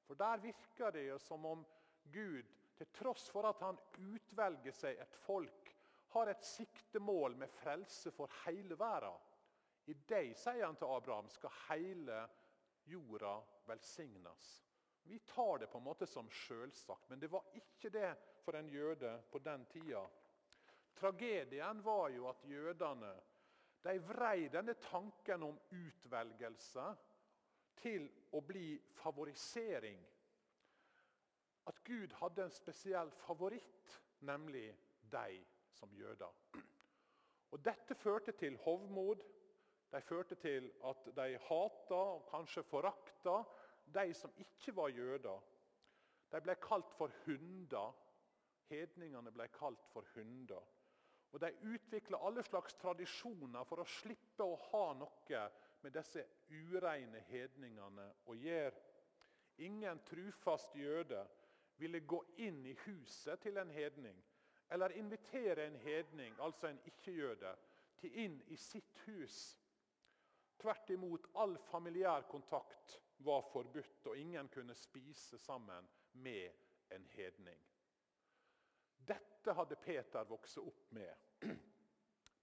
For 0.08 0.15
der 0.15 0.39
virker 0.39 0.91
det 0.96 1.19
som 1.22 1.46
om 1.46 1.65
Gud, 2.03 2.48
til 2.77 2.88
tross 2.96 3.27
for 3.29 3.50
at 3.50 3.60
han 3.62 3.77
utvelger 4.00 4.72
seg 4.72 5.01
et 5.03 5.17
folk, 5.25 5.74
har 6.15 6.31
et 6.31 6.46
siktemål 6.46 7.36
med 7.38 7.51
frelse 7.60 8.12
for 8.15 8.31
hele 8.46 8.77
verden. 8.79 9.19
I 9.91 9.98
deg, 10.08 10.31
sier 10.38 10.63
han 10.65 10.77
til 10.79 10.89
Abraham, 10.96 11.29
skal 11.34 11.53
hele 11.67 12.24
jorda 12.89 13.36
velsignes. 13.67 14.50
Vi 15.10 15.20
tar 15.20 15.58
det 15.60 15.68
på 15.68 15.78
en 15.78 15.84
måte 15.84 16.06
som 16.08 16.28
selvsagt, 16.46 17.10
men 17.10 17.20
det 17.20 17.32
var 17.34 17.48
ikke 17.58 17.89
det 17.89 18.12
for 18.44 18.58
en 18.60 18.70
jøde 18.70 19.16
på 19.32 19.39
den 19.42 19.66
tida. 19.72 20.04
Tragedien 21.00 21.82
var 21.84 22.10
jo 22.13 22.28
at 22.30 22.46
jødene 22.46 23.16
de 23.84 23.96
vrei 24.04 24.50
denne 24.54 24.75
tanken 24.84 25.44
om 25.48 25.58
utvelgelse 25.72 26.86
til 27.80 28.06
å 28.36 28.42
bli 28.46 28.75
favorisering 29.00 30.01
at 31.70 31.82
Gud 31.86 32.13
hadde 32.20 32.46
en 32.46 32.54
spesiell 32.54 33.12
favoritt, 33.24 33.96
nemlig 34.25 34.68
deg 35.12 35.42
som 35.74 35.92
jøder. 35.94 36.34
Og 37.50 37.62
Dette 37.66 37.96
førte 37.96 38.34
til 38.38 38.58
hovmod. 38.66 39.22
De 39.89 40.01
førte 40.06 40.36
til 40.38 40.70
at 40.86 41.10
de 41.18 41.38
hata 41.48 42.00
og 42.18 42.28
kanskje 42.30 42.66
forakta 42.70 43.39
de 43.93 44.13
som 44.13 44.34
ikke 44.38 44.75
var 44.75 44.89
jøder. 44.93 45.39
De 46.31 46.41
ble 46.41 46.55
kalt 46.62 46.91
for 46.98 47.13
hunder. 47.25 47.96
Hedningene 48.69 49.31
ble 49.34 49.48
kalt 49.53 49.86
for 49.93 50.05
hunder. 50.15 50.65
Og 51.31 51.41
De 51.41 51.50
utvikla 51.74 52.17
alle 52.25 52.43
slags 52.43 52.75
tradisjoner 52.81 53.65
for 53.69 53.81
å 53.81 53.89
slippe 54.00 54.46
å 54.46 54.58
ha 54.69 54.86
noe 54.98 55.43
med 55.84 55.93
disse 55.93 56.24
ureine 56.50 57.22
hedningene 57.29 58.08
å 58.25 58.36
gjøre. 58.38 58.86
Ingen 59.65 60.00
trufast 60.08 60.75
jøde 60.75 61.22
ville 61.79 62.00
gå 62.00 62.19
inn 62.46 62.63
i 62.65 62.75
huset 62.86 63.41
til 63.43 63.58
en 63.58 63.72
hedning, 63.72 64.15
eller 64.69 64.96
invitere 64.98 65.65
en 65.67 65.77
hedning, 65.84 66.36
altså 66.39 66.67
en 66.67 66.79
ikke-jøde, 66.88 67.53
til 68.00 68.17
inn 68.24 68.39
i 68.48 68.55
sitt 68.55 68.98
hus. 69.05 69.38
Tvert 70.60 70.89
imot, 70.91 71.27
all 71.36 71.58
familiær 71.69 72.27
kontakt 72.31 73.00
var 73.24 73.42
forbudt, 73.52 74.08
og 74.08 74.18
ingen 74.18 74.48
kunne 74.50 74.76
spise 74.76 75.38
sammen 75.38 75.88
med 76.12 76.52
en 76.96 77.06
hedning. 77.12 77.60
Dette 79.08 79.54
hadde 79.54 79.76
Peter 79.76 80.24
vokst 80.28 80.58
opp 80.62 80.92
med. 80.96 81.16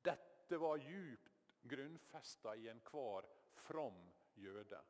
Dette 0.02 0.59
var 0.61 0.78
djupt 0.83 1.33
grunnfesta 1.66 2.54
i 2.56 2.68
enhver 2.68 3.26
from 3.66 3.99
jøde. 4.35 4.80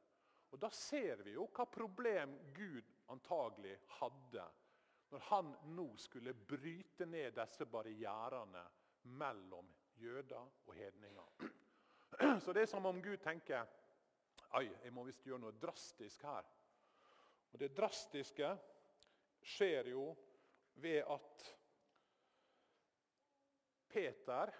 Og 0.50 0.58
Da 0.58 0.70
ser 0.70 1.22
vi 1.22 1.34
jo 1.36 1.48
hva 1.52 1.66
problem 1.68 2.36
Gud 2.54 2.92
antagelig 3.12 3.76
hadde 3.98 4.46
når 5.10 5.22
han 5.28 5.52
nå 5.76 5.86
skulle 6.02 6.34
bryte 6.34 7.06
ned 7.06 7.36
disse 7.36 7.66
barrierene 7.70 8.64
mellom 9.16 9.68
jøder 10.00 10.48
og 10.66 10.74
hedninger. 10.74 11.50
Så 12.42 12.52
det 12.52 12.62
er 12.62 12.70
som 12.70 12.86
om 12.86 13.02
Gud 13.02 13.18
tenker 13.22 13.66
Oi, 14.54 14.68
jeg 14.84 14.92
må 14.94 15.04
visst 15.04 15.26
gjøre 15.26 15.42
noe 15.42 15.58
drastisk 15.60 16.22
her. 16.28 16.46
Og 17.52 17.58
Det 17.60 17.72
drastiske 17.76 18.50
skjer 19.46 19.90
jo 19.90 20.08
ved 20.82 21.02
at 21.02 21.46
Peter 23.88 24.52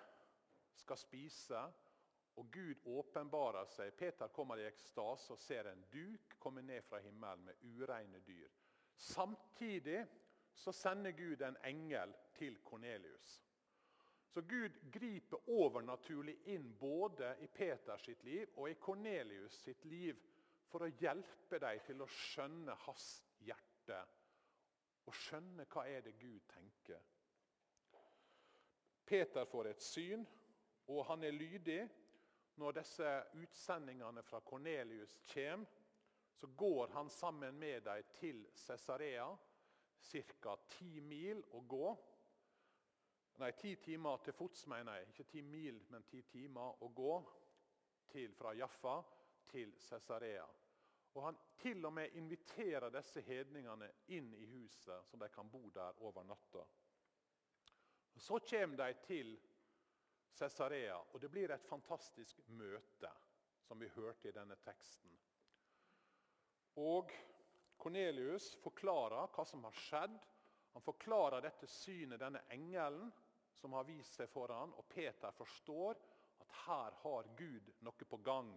skal 0.77 0.99
spise 0.99 1.63
og 2.37 2.51
Gud 2.53 2.87
åpenbarer 2.99 3.69
seg. 3.73 3.95
Peter 3.97 4.29
kommer 4.33 4.61
i 4.61 4.69
ekstase 4.69 5.33
og 5.33 5.41
ser 5.41 5.71
en 5.71 5.85
duk 5.93 6.37
komme 6.41 6.63
ned 6.65 6.85
fra 6.85 7.01
himmelen 7.01 7.47
med 7.49 7.65
ureine 7.65 8.21
dyr. 8.27 8.53
Samtidig 8.97 10.03
så 10.57 10.73
sender 10.73 11.13
Gud 11.17 11.43
en 11.45 11.57
engel 11.65 12.15
til 12.37 12.59
Kornelius. 12.65 13.43
Så 14.37 14.43
Gud 14.43 14.73
griper 14.93 15.49
overnaturlig 15.49 16.35
inn 16.53 16.67
både 16.77 17.31
i 17.41 17.47
Peters 17.49 18.03
sitt 18.05 18.25
liv 18.29 18.51
og 18.61 18.67
i 18.69 18.75
Kornelius 18.77 19.55
sitt 19.65 19.85
liv 19.89 20.19
for 20.69 20.85
å 20.85 20.91
hjelpe 21.01 21.57
dem 21.63 21.79
til 21.87 22.03
å 22.05 22.09
skjønne 22.13 22.75
hans 22.83 23.07
hjerte 23.41 23.97
og 25.09 25.17
skjønne 25.17 25.65
hva 25.73 25.87
er 25.89 26.05
det 26.05 26.13
Gud 26.21 26.45
tenker. 26.51 27.01
Peter 29.09 29.49
får 29.49 29.71
et 29.71 29.87
syn, 29.87 30.27
og 30.93 31.01
han 31.09 31.25
er 31.25 31.33
lydig 31.33 31.79
når 32.61 32.77
disse 32.83 33.13
utsendingene 33.41 34.21
fra 34.27 34.43
Kornelius 34.45 35.17
kommer, 35.33 35.65
så 36.37 36.51
går 36.61 36.93
han 36.93 37.09
sammen 37.09 37.57
med 37.57 37.89
dem 37.89 38.13
til 38.21 38.45
Cesarea. 38.53 39.31
Ca. 40.13 40.59
ti 40.77 41.01
mil 41.01 41.41
å 41.57 41.65
gå. 41.65 41.97
Nei, 43.37 43.53
ti 43.53 43.75
timer 43.77 44.23
til 44.25 44.33
fots, 44.33 44.67
mener 44.67 44.97
jeg. 44.97 45.09
Ikke 45.09 45.25
ti 45.29 45.43
mil, 45.45 45.83
men 45.93 46.05
ti 46.09 46.23
timer 46.31 46.79
å 46.85 46.89
gå 46.89 47.17
til, 48.09 48.33
fra 48.35 48.55
Jaffa 48.57 48.95
til 49.51 49.75
Cesarea. 49.81 50.47
Og 51.17 51.23
Han 51.23 51.37
til 51.61 51.85
og 51.85 51.93
med 51.97 52.17
inviterer 52.17 52.93
disse 52.93 53.21
hedningene 53.25 53.89
inn 54.13 54.33
i 54.37 54.47
huset, 54.47 55.05
så 55.09 55.21
de 55.21 55.29
kan 55.33 55.51
bo 55.53 55.69
der 55.75 56.01
over 56.05 56.25
natta. 56.25 56.65
Så 58.17 58.39
kommer 58.49 58.77
de 58.77 58.95
til 59.05 59.37
Cesarea. 60.33 60.97
Og 61.13 61.21
det 61.21 61.31
blir 61.31 61.53
et 61.53 61.69
fantastisk 61.69 62.41
møte, 62.49 63.13
som 63.69 63.81
vi 63.81 63.89
hørte 63.97 64.29
i 64.29 64.37
denne 64.37 64.57
teksten. 64.65 65.13
Og 66.81 67.13
Kornelius 67.77 68.55
forklarer 68.63 69.29
hva 69.33 69.45
som 69.45 69.65
har 69.65 69.77
skjedd. 69.77 70.17
Han 70.73 70.85
forklarer 70.85 71.45
dette 71.45 71.69
synet, 71.69 72.21
denne 72.21 72.45
engelen 72.53 73.13
som 73.57 73.73
har 73.73 73.87
vist 73.89 74.19
seg 74.19 74.29
for 74.31 74.53
ham, 74.53 74.73
og 74.77 74.89
Peter 74.93 75.35
forstår 75.35 75.99
at 76.45 76.57
her 76.67 76.97
har 77.03 77.29
Gud 77.39 77.71
noe 77.85 78.09
på 78.09 78.19
gang. 78.25 78.53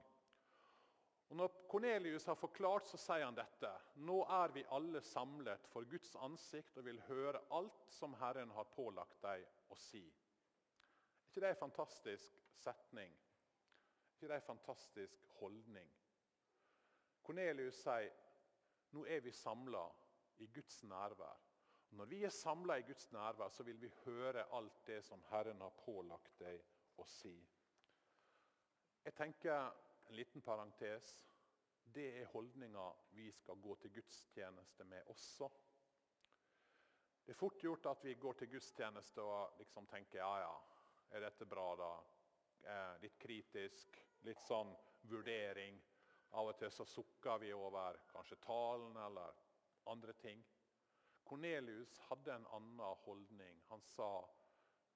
Og 1.29 1.37
Når 1.37 1.51
Kornelius 1.69 2.25
har 2.25 2.35
forklart, 2.35 2.87
så 2.89 2.97
sier 2.97 3.27
han 3.27 3.37
dette. 3.37 3.69
Nå 4.01 4.23
er 4.33 4.53
vi 4.55 4.65
alle 4.73 5.01
samlet 5.05 5.67
for 5.69 5.85
Guds 5.85 6.15
ansikt 6.25 6.79
og 6.81 6.87
vil 6.87 7.01
høre 7.05 7.43
alt 7.53 7.85
som 7.93 8.15
Herren 8.17 8.49
har 8.55 8.71
pålagt 8.73 9.21
deg 9.21 9.45
å 9.69 9.77
si. 9.77 10.01
Er 10.09 11.29
ikke 11.29 11.43
det 11.45 11.51
en 11.53 11.61
fantastisk 11.61 12.39
setning? 12.57 13.13
Er 13.13 14.15
ikke 14.17 14.31
det 14.31 14.39
en 14.39 14.47
fantastisk 14.47 15.29
holdning? 15.37 15.91
Kornelius 17.21 17.83
sier 17.83 18.09
nå 18.97 19.05
er 19.05 19.21
vi 19.21 19.31
samla 19.37 19.85
i 20.41 20.47
Guds 20.49 20.81
nærvær. 20.89 21.48
Når 21.89 22.05
vi 22.05 22.23
er 22.23 22.33
samla 22.33 22.77
i 22.77 22.85
Guds 22.87 23.11
nærvær, 23.11 23.49
så 23.49 23.63
vil 23.63 23.81
vi 23.81 23.89
høre 24.03 24.45
alt 24.53 24.85
det 24.87 24.99
som 25.05 25.23
Herren 25.29 25.61
har 25.61 25.73
pålagt 25.85 26.37
deg 26.39 26.61
å 27.01 27.05
si. 27.07 27.33
Jeg 29.05 29.15
tenker 29.17 29.55
en 30.09 30.15
liten 30.15 30.41
parentes. 30.45 31.15
Det 31.89 32.05
er 32.21 32.29
holdninga 32.33 32.85
vi 33.17 33.31
skal 33.33 33.57
gå 33.61 33.75
til 33.81 33.93
gudstjeneste 33.95 34.85
med 34.85 35.09
også. 35.09 35.49
Det 37.25 37.33
er 37.33 37.39
fort 37.39 37.63
gjort 37.63 37.85
at 37.89 38.03
vi 38.05 38.13
går 38.17 38.37
til 38.37 38.51
gudstjeneste 38.53 39.21
og 39.21 39.57
liksom 39.61 39.87
tenker 39.89 40.21
ja, 40.21 40.31
ja, 40.43 40.53
er 41.13 41.25
dette 41.25 41.45
bra, 41.49 41.67
da? 41.77 41.89
Eh, 42.59 42.95
litt 43.01 43.17
kritisk, 43.21 43.97
litt 44.25 44.41
sånn 44.45 44.71
vurdering. 45.09 45.77
Av 46.37 46.51
og 46.51 46.57
til 46.59 46.71
så 46.73 46.85
sukker 46.85 47.41
vi 47.41 47.51
over 47.53 47.97
kanskje 48.11 48.37
talen 48.45 48.97
eller 49.07 49.37
andre 49.89 50.13
ting. 50.21 50.41
Kornelius 51.29 51.97
hadde 52.07 52.33
en 52.33 52.47
annen 52.57 52.95
holdning. 53.05 53.61
Han 53.69 53.81
sa 53.85 54.09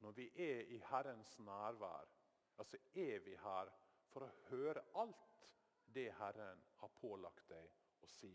når 0.01 0.11
vi 0.17 0.25
er 0.35 0.65
i 0.73 0.79
Herrens 0.89 1.37
nærvær, 1.39 2.09
altså 2.57 2.77
er 2.93 3.19
vi 3.19 3.35
her 3.37 3.69
for 4.09 4.25
å 4.25 4.31
høre 4.49 4.81
alt 4.99 5.45
det 5.93 6.09
Herren 6.17 6.63
har 6.79 6.91
pålagt 6.97 7.45
deg 7.51 7.69
å 8.01 8.09
si. 8.09 8.33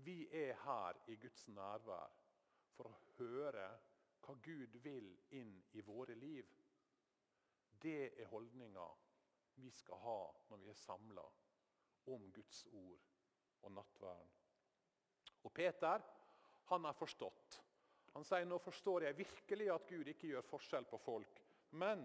Vi 0.00 0.24
er 0.32 0.54
her 0.64 1.02
i 1.12 1.18
Guds 1.20 1.44
nærvær 1.52 2.16
for 2.76 2.88
å 2.88 2.98
høre 3.18 3.66
hva 4.24 4.36
Gud 4.42 4.80
vil 4.84 5.10
inn 5.36 5.52
i 5.76 5.84
våre 5.84 6.16
liv. 6.16 6.48
Det 7.82 8.08
er 8.08 8.30
holdninga 8.32 8.86
vi 9.60 9.70
skal 9.70 10.00
ha 10.06 10.20
når 10.48 10.64
vi 10.64 10.72
er 10.72 10.80
samla 10.80 11.26
om 12.14 12.24
Guds 12.32 12.64
ord 12.72 13.04
og 13.62 13.76
nattverden. 13.76 14.32
Og 15.44 15.52
Peter 15.52 16.02
han 16.70 16.84
har 16.84 16.96
forstått. 16.96 17.60
Han 18.14 18.24
sier 18.26 18.46
nå 18.46 18.58
forstår 18.62 19.06
jeg 19.06 19.18
virkelig 19.20 19.68
at 19.74 19.88
Gud 19.90 20.08
ikke 20.10 20.32
gjør 20.32 20.46
forskjell 20.50 20.86
på 20.90 20.98
folk, 21.02 21.42
men 21.70 22.02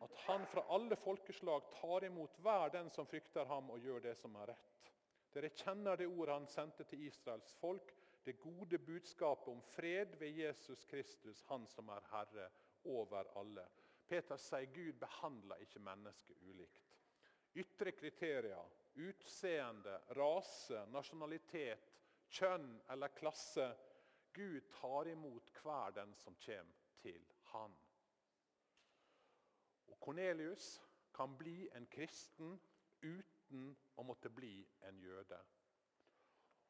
at 0.00 0.16
han 0.24 0.46
fra 0.48 0.64
alle 0.72 0.96
folkeslag 0.96 1.66
tar 1.74 2.06
imot 2.08 2.38
hver 2.44 2.72
den 2.72 2.88
som 2.92 3.08
frykter 3.08 3.48
ham 3.48 3.68
og 3.72 3.84
gjør 3.84 4.04
det 4.06 4.14
som 4.20 4.36
er 4.40 4.54
rett. 4.54 4.92
Dere 5.34 5.52
kjenner 5.54 6.00
det 6.00 6.08
ordet 6.08 6.38
han 6.38 6.48
sendte 6.50 6.86
til 6.88 7.04
Israels 7.06 7.52
folk, 7.60 7.92
det 8.24 8.40
gode 8.40 8.78
budskapet 8.84 9.48
om 9.52 9.60
fred 9.72 10.16
ved 10.20 10.36
Jesus 10.40 10.84
Kristus, 10.88 11.44
han 11.48 11.66
som 11.68 11.88
er 11.92 12.08
Herre 12.12 12.48
over 12.84 13.28
alle. 13.40 13.64
Peter 14.08 14.40
sier 14.40 14.72
Gud 14.74 14.96
behandler 15.00 15.62
ikke 15.64 15.82
mennesker 15.84 16.40
ulikt. 16.48 16.88
Ytre 17.60 17.92
kriterier, 17.92 18.74
utseende, 18.94 19.96
rase, 20.16 20.84
nasjonalitet, 20.92 21.89
kjønn 22.30 22.72
eller 22.90 23.12
klasse. 23.16 23.68
Gud 24.32 24.60
tar 24.70 25.10
imot 25.10 25.50
hver 25.62 25.94
den 25.96 26.14
som 26.14 26.36
kommer 26.44 26.78
til 27.02 27.24
Han. 27.50 27.74
Og 29.90 30.00
Kornelius 30.00 30.82
kan 31.14 31.36
bli 31.38 31.68
en 31.74 31.86
kristen 31.90 32.54
uten 33.02 33.70
å 33.98 34.04
måtte 34.06 34.30
bli 34.30 34.60
en 34.86 35.00
jøde. 35.02 35.40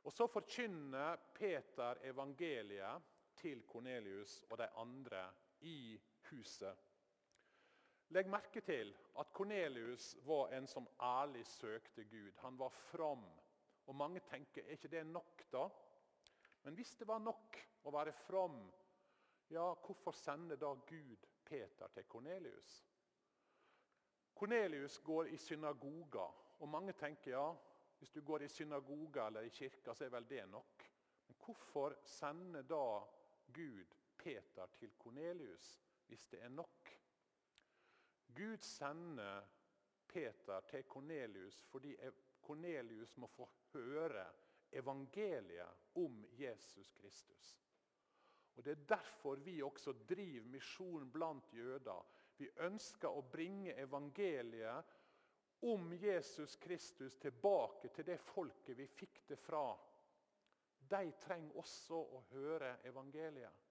Og 0.05 0.13
Så 0.13 0.27
forkynner 0.27 1.17
Peter 1.35 1.99
evangeliet 2.09 3.03
til 3.37 3.63
Kornelius 3.67 4.41
og 4.51 4.59
de 4.59 4.69
andre 4.81 5.27
i 5.61 6.01
huset. 6.31 6.77
Legg 8.11 8.27
merke 8.27 8.61
til 8.61 8.95
at 9.19 9.33
Kornelius 9.33 10.17
var 10.27 10.55
en 10.57 10.67
som 10.67 10.89
ærlig 11.01 11.47
søkte 11.47 12.05
Gud. 12.05 12.33
Han 12.39 12.59
var 12.59 12.69
from. 12.69 13.40
Og 13.91 13.97
Mange 13.97 14.21
tenker 14.23 14.63
er 14.63 14.77
ikke 14.79 14.89
det 14.89 15.07
nok, 15.07 15.43
da? 15.51 15.65
Men 16.63 16.77
hvis 16.79 16.93
det 16.95 17.09
var 17.09 17.19
nok 17.19 17.57
å 17.89 17.91
være 17.91 18.13
from, 18.15 18.61
ja, 19.51 19.65
hvorfor 19.83 20.15
sender 20.15 20.61
da 20.61 20.71
Gud 20.87 21.27
Peter 21.45 21.91
til 21.91 22.07
Kornelius? 22.07 22.77
Kornelius 24.35 25.01
går 25.05 25.33
i 25.35 25.37
synagoga, 25.37 26.29
og 26.61 26.69
mange 26.71 26.95
tenker 26.95 27.35
ja, 27.35 27.49
hvis 27.99 28.15
du 28.15 28.23
går 28.25 28.47
i 28.47 28.49
synagoga 28.49 29.27
eller 29.27 29.49
i 29.49 29.53
kirka, 29.53 29.95
så 29.95 30.07
er 30.07 30.15
vel 30.15 30.29
det 30.29 30.47
nok. 30.49 30.87
Men 31.27 31.37
hvorfor 31.45 31.99
sender 32.07 32.63
da 32.63 32.85
Gud 33.53 33.97
Peter 34.17 34.71
til 34.79 34.95
Kornelius 34.99 35.81
hvis 36.07 36.29
det 36.31 36.45
er 36.45 36.49
nok? 36.49 36.95
Gud 38.37 38.63
sender 38.63 39.43
Peter 40.07 40.61
til 40.71 40.85
Kornelius 40.85 41.65
fordi 41.73 41.97
Kornelius 42.41 43.17
må 43.17 43.27
få 43.27 43.49
høre 43.75 44.27
evangeliet 44.73 45.91
om 45.99 46.25
Jesus 46.39 46.93
Kristus. 46.93 47.57
Og 48.57 48.65
Det 48.65 48.71
er 48.71 48.89
derfor 48.89 49.37
vi 49.37 49.63
også 49.63 49.93
driver 49.93 50.49
misjon 50.49 51.11
blant 51.13 51.53
jøder. 51.53 52.07
Vi 52.37 52.51
ønsker 52.57 53.09
å 53.09 53.23
bringe 53.23 53.75
evangeliet 53.79 54.97
om 55.61 55.93
Jesus 55.93 56.57
Kristus 56.57 57.17
tilbake 57.17 57.89
til 57.89 58.07
det 58.07 58.19
folket 58.21 58.77
vi 58.77 58.87
fikk 58.87 59.23
det 59.29 59.39
fra. 59.39 59.79
De 60.91 61.13
trenger 61.23 61.57
også 61.57 62.01
å 62.01 62.23
høre 62.33 62.77
evangeliet. 62.85 63.67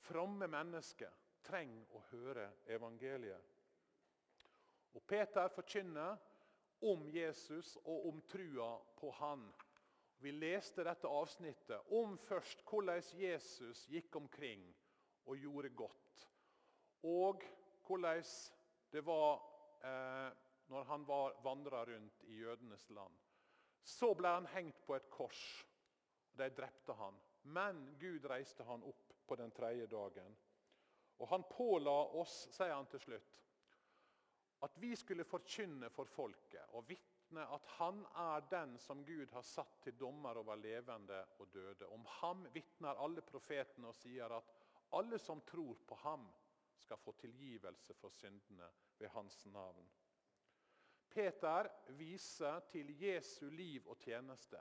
Fromme 0.00 0.46
mennesker 0.50 1.12
trenger 1.42 1.94
å 1.96 2.02
høre 2.10 2.46
evangeliet. 2.66 3.56
Og 4.94 5.02
Peter 5.06 5.48
forkynner 5.54 6.18
om 6.80 7.08
Jesus 7.08 7.76
og 7.84 8.08
om 8.08 8.20
trua 8.28 8.70
på 9.00 9.10
han. 9.18 9.44
Vi 10.20 10.32
leste 10.32 10.84
dette 10.84 11.08
avsnittet 11.08 11.92
om 11.96 12.18
først 12.28 12.64
hvordan 12.68 13.02
Jesus 13.16 13.86
gikk 13.88 14.16
omkring 14.16 14.66
og 15.24 15.36
gjorde 15.40 15.72
godt. 15.76 16.26
Og 17.08 17.44
hvordan 17.86 18.24
det 18.92 19.04
var 19.06 19.40
eh, 19.84 20.30
når 20.70 20.84
han 20.84 21.06
var 21.06 21.40
vandra 21.42 21.84
rundt 21.84 22.24
i 22.24 22.40
jødenes 22.42 22.90
land. 22.90 23.16
Så 23.82 24.12
ble 24.14 24.28
han 24.28 24.46
hengt 24.52 24.84
på 24.86 24.94
et 24.94 25.08
kors. 25.10 25.66
De 26.36 26.46
drepte 26.54 26.94
han. 26.94 27.16
Men 27.42 27.96
Gud 27.98 28.26
reiste 28.28 28.64
han 28.64 28.84
opp 28.86 29.14
på 29.26 29.36
den 29.40 29.50
tredje 29.50 29.86
dagen. 29.86 30.36
Og 31.18 31.28
han 31.28 31.44
påla 31.50 31.94
oss, 32.20 32.46
sier 32.54 32.74
han 32.74 32.88
til 32.92 33.02
slutt, 33.02 33.40
at 34.60 34.76
vi 34.82 34.96
skulle 34.96 35.24
forkynne 35.24 35.90
for 35.90 36.08
folket 36.08 36.74
og 36.76 36.88
vitne 36.88 37.46
at 37.54 37.66
han 37.78 38.02
er 38.18 38.46
den 38.50 38.76
som 38.78 39.04
Gud 39.06 39.30
har 39.32 39.46
satt 39.46 39.80
til 39.84 39.96
dommer 40.00 40.40
over 40.42 40.58
levende 40.58 41.22
og 41.38 41.48
døde. 41.54 41.86
Om 41.86 42.04
ham 42.20 42.44
vitner 42.52 43.00
alle 43.04 43.22
profetene 43.22 43.88
og 43.88 43.96
sier 43.96 44.36
at 44.36 44.52
alle 44.98 45.18
som 45.18 45.40
tror 45.46 45.78
på 45.86 45.94
ham, 46.02 46.28
skal 46.80 46.96
få 46.96 47.12
tilgivelse 47.20 47.94
for 47.94 48.08
syndene 48.08 48.66
ved 48.98 49.08
hans 49.12 49.44
navn. 49.46 49.84
Peter 51.10 51.68
viser 51.98 52.60
til 52.70 52.94
Jesu 53.02 53.50
liv 53.50 53.88
og 53.88 53.98
tjeneste. 54.00 54.56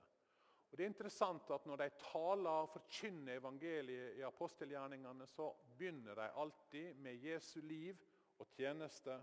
Og 0.69 0.77
det 0.77 0.83
er 0.83 0.91
interessant 0.91 1.51
at 1.51 1.65
Når 1.65 1.75
de 1.75 1.89
taler 1.97 2.49
og 2.49 2.69
forkynner 2.69 3.37
evangeliet 3.37 4.17
i 4.17 4.21
apostelgjerningene, 4.21 5.27
så 5.27 5.53
begynner 5.77 6.15
de 6.15 6.31
alltid 6.41 6.93
med 6.93 7.23
Jesu 7.23 7.59
liv 7.61 7.97
og 8.39 8.47
tjeneste. 8.47 9.19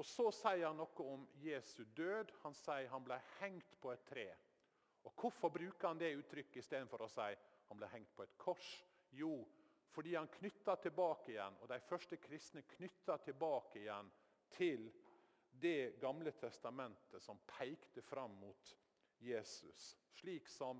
Og 0.00 0.06
Så 0.08 0.30
sier 0.32 0.64
han 0.64 0.78
noe 0.80 1.04
om 1.12 1.26
Jesu 1.44 1.82
død. 1.84 2.30
Han 2.40 2.54
sier 2.56 2.88
han 2.88 3.04
ble 3.04 3.18
hengt 3.40 3.74
på 3.82 3.92
et 3.92 4.04
tre. 4.08 4.28
Og 5.04 5.12
Hvorfor 5.12 5.52
bruker 5.52 5.90
han 5.90 6.00
det 6.00 6.14
uttrykket 6.16 6.62
istedenfor 6.62 7.04
å 7.04 7.08
si 7.12 7.26
han 7.68 7.80
ble 7.80 7.88
hengt 7.92 8.14
på 8.16 8.24
et 8.24 8.36
kors? 8.40 8.70
Jo, 9.12 9.42
fordi 9.92 10.14
han 10.16 10.30
knytta 10.38 10.76
tilbake 10.80 11.34
igjen, 11.34 11.56
og 11.60 11.68
de 11.68 11.80
første 11.84 12.16
kristne 12.22 12.62
knytta 12.76 13.18
tilbake 13.26 13.82
igjen 13.82 14.10
til 14.56 14.90
Det 15.60 15.98
gamle 16.00 16.30
testamentet 16.38 17.20
som 17.22 17.40
pekte 17.58 18.00
fram 18.06 18.36
mot 18.38 18.68
Jesus. 19.18 19.96
Slik 20.14 20.48
som 20.48 20.78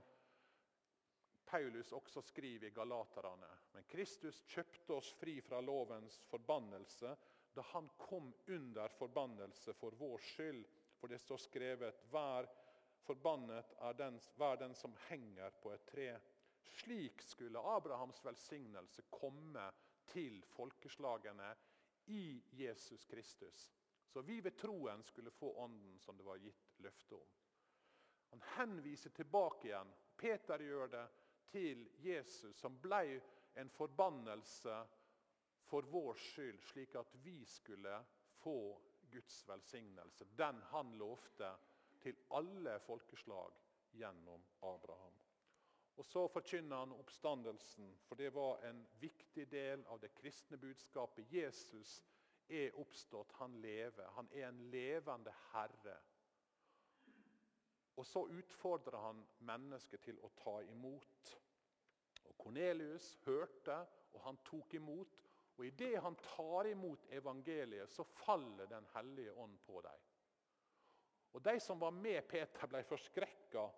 Paulus 1.45 1.91
også 1.93 2.23
skriver 2.23 2.69
i 2.69 2.71
Galaterne. 2.71 3.51
Men 3.75 3.85
Kristus 3.91 4.39
kjøpte 4.47 4.95
oss 4.95 5.11
fri 5.19 5.41
fra 5.43 5.61
lovens 5.61 6.21
forbannelse 6.31 7.17
da 7.61 7.67
han 7.69 7.89
kom 7.89 8.35
under 8.47 8.89
forbannelse 8.89 9.73
for 9.73 9.91
vår 9.91 10.19
skyld. 10.19 10.67
For 10.97 11.09
det 11.09 11.19
står 11.19 11.37
skrevet 11.37 12.05
Vær 12.13 12.47
forbannet 13.05 13.75
er 13.85 13.97
den, 13.99 14.17
hver 14.37 14.57
den 14.57 14.75
som 14.75 14.95
henger 15.09 15.53
på 15.61 15.73
et 15.75 15.85
tre. 15.91 16.07
Slik 16.65 17.21
skulle 17.23 17.61
Abrahams 17.61 18.23
velsignelse 18.25 19.03
komme 19.13 19.67
til 20.09 20.39
folkeslagene 20.55 21.51
i 22.07 22.41
Jesus 22.63 23.05
Kristus. 23.05 23.67
Så 24.09 24.23
vi 24.25 24.41
ved 24.41 24.57
troen 24.57 25.05
skulle 25.05 25.31
få 25.31 25.53
ånden 25.61 25.99
som 26.01 26.17
det 26.17 26.25
var 26.25 26.41
gitt 26.41 26.73
løfte 26.81 27.19
om. 27.19 27.29
Han 28.31 28.47
henviser 28.57 29.13
tilbake 29.13 29.69
igjen. 29.69 29.93
Peter 30.17 30.65
gjør 30.65 30.89
det 30.97 31.05
til 31.53 31.85
Jesus, 32.01 32.57
som 32.57 32.81
ble 32.81 33.21
en 33.61 33.69
forbannelse 33.77 34.81
for 35.71 35.87
vår 35.93 36.15
skyld, 36.19 36.61
slik 36.73 36.95
at 36.99 37.15
vi 37.25 37.45
skulle 37.47 38.05
få 38.43 38.59
Guds 39.11 39.49
velsignelse. 39.49 40.27
Den 40.39 40.63
han 40.73 40.95
lovte 40.99 41.55
til 42.03 42.17
alle 42.31 42.79
folkeslag 42.83 43.55
gjennom 43.93 44.43
Abraham. 44.63 45.19
Og 45.97 46.07
Så 46.07 46.29
forkynner 46.33 46.77
han 46.77 46.93
oppstandelsen, 46.93 47.91
for 48.09 48.15
det 48.15 48.31
var 48.35 48.63
en 48.65 48.87
viktig 49.01 49.51
del 49.51 49.83
av 49.87 50.01
det 50.01 50.15
kristne 50.15 50.57
budskapet. 50.57 51.27
Jesus 51.33 52.03
er 52.49 52.79
oppstått, 52.81 53.33
han 53.33 53.59
lever. 53.61 54.09
Han 54.17 54.29
er 54.33 54.49
en 54.49 54.63
levende 54.71 55.35
herre. 55.53 55.99
Og 57.97 58.07
Så 58.07 58.27
utfordrer 58.27 58.99
han 58.99 59.27
mennesket 59.39 60.01
til 60.01 60.19
å 60.25 60.33
ta 60.41 60.63
imot. 60.63 61.35
Og 62.25 62.39
Kornelius 62.39 63.19
hørte, 63.27 63.77
og 64.13 64.23
han 64.25 64.41
tok 64.45 64.75
imot. 64.75 65.30
Og 65.61 65.67
Idet 65.67 65.99
han 66.01 66.15
tar 66.17 66.71
imot 66.71 67.03
evangeliet, 67.13 67.91
så 67.93 68.05
faller 68.05 68.67
Den 68.67 68.87
hellige 68.95 69.33
ånd 69.33 69.59
på 69.67 69.81
dem. 69.85 70.07
Og 71.33 71.43
De 71.43 71.61
som 71.61 71.81
var 71.81 71.91
med 71.93 72.23
Peter, 72.29 72.67
ble 72.67 72.81
forskrekka 72.89 73.69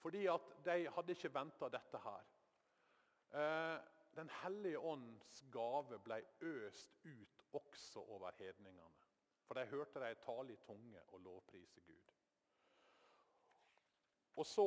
fordi 0.00 0.22
at 0.30 0.52
de 0.64 0.86
hadde 0.94 1.12
ikke 1.12 1.32
venta 1.34 1.68
dette 1.68 1.98
her. 1.98 2.26
Eh, 3.36 3.78
Den 4.16 4.30
hellige 4.40 4.78
ånds 4.78 5.42
gave 5.52 5.98
ble 5.98 6.22
øst 6.40 6.94
ut 7.04 7.42
også 7.52 8.00
over 8.00 8.32
hedningene. 8.38 9.04
For 9.44 9.54
de 9.54 9.66
hørte 9.66 10.00
de 10.00 10.14
tale 10.14 10.52
i 10.52 10.56
tunge 10.56 11.02
og 11.08 11.20
lovprise 11.20 11.80
Gud. 11.80 12.14
Og 14.36 14.46
så 14.46 14.66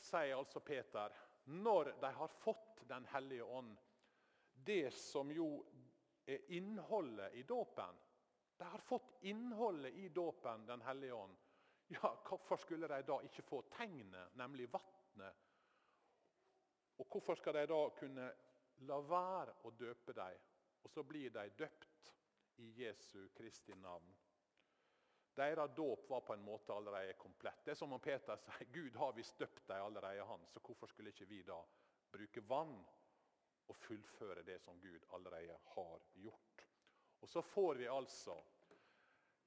sier 0.00 0.36
altså 0.36 0.60
Peter, 0.60 1.14
når 1.44 1.94
de 2.00 2.12
har 2.12 2.28
fått 2.28 2.84
Den 2.88 3.06
hellige 3.06 3.44
ånd, 3.44 3.78
det 4.64 4.90
som 4.94 5.30
jo 5.32 5.48
er 6.26 6.50
innholdet 6.54 7.34
i 7.34 7.42
dåpen 7.42 7.98
De 8.58 8.64
har 8.64 8.78
fått 8.78 9.16
innholdet 9.26 9.92
i 9.92 10.08
dåpen, 10.08 10.66
Den 10.66 10.80
hellige 10.80 11.14
ånd. 11.14 11.36
Ja, 11.86 12.22
Hvorfor 12.28 12.56
skulle 12.56 12.88
de 12.88 13.02
da 13.02 13.18
ikke 13.26 13.42
få 13.42 13.62
tegnet, 13.74 14.36
nemlig 14.38 14.68
vannet? 14.72 15.34
Og 17.02 17.06
hvorfor 17.10 17.34
skal 17.34 17.56
de 17.58 17.66
da 17.66 17.80
kunne 17.98 18.28
la 18.86 18.98
være 19.02 19.56
å 19.66 19.72
døpe 19.76 20.14
dem, 20.14 20.38
og 20.82 20.90
så 20.90 21.02
blir 21.02 21.30
de 21.34 21.48
døpt 21.58 22.12
i 22.62 22.70
Jesu 22.84 23.28
Kristi 23.34 23.74
navn? 23.74 24.14
Deres 25.34 25.74
dåp 25.76 26.08
var 26.10 26.20
på 26.20 26.34
en 26.36 26.44
måte 26.44 26.72
allerede 26.72 27.12
komplett. 27.18 27.64
Det 27.64 27.72
er 27.72 27.78
som 27.80 27.92
om 27.92 28.00
Peter 28.00 28.36
sier 28.36 28.68
Gud 28.72 28.96
har 29.00 29.14
visst 29.16 29.38
døpt 29.40 29.66
dem 29.68 29.84
allerede, 29.84 30.24
han, 30.28 30.44
så 30.52 30.60
hvorfor 30.60 30.86
skulle 30.92 31.10
ikke 31.10 31.28
vi 31.30 31.40
da 31.42 31.58
bruke 32.12 32.44
vann 32.48 32.76
og 33.68 33.76
fullføre 33.76 34.42
det 34.42 34.60
som 34.62 34.80
Gud 34.80 35.00
allerede 35.14 35.58
har 35.74 36.00
gjort? 36.14 36.68
Og 37.20 37.28
Så 37.28 37.42
får 37.42 37.74
vi 37.74 37.86
altså 37.86 38.42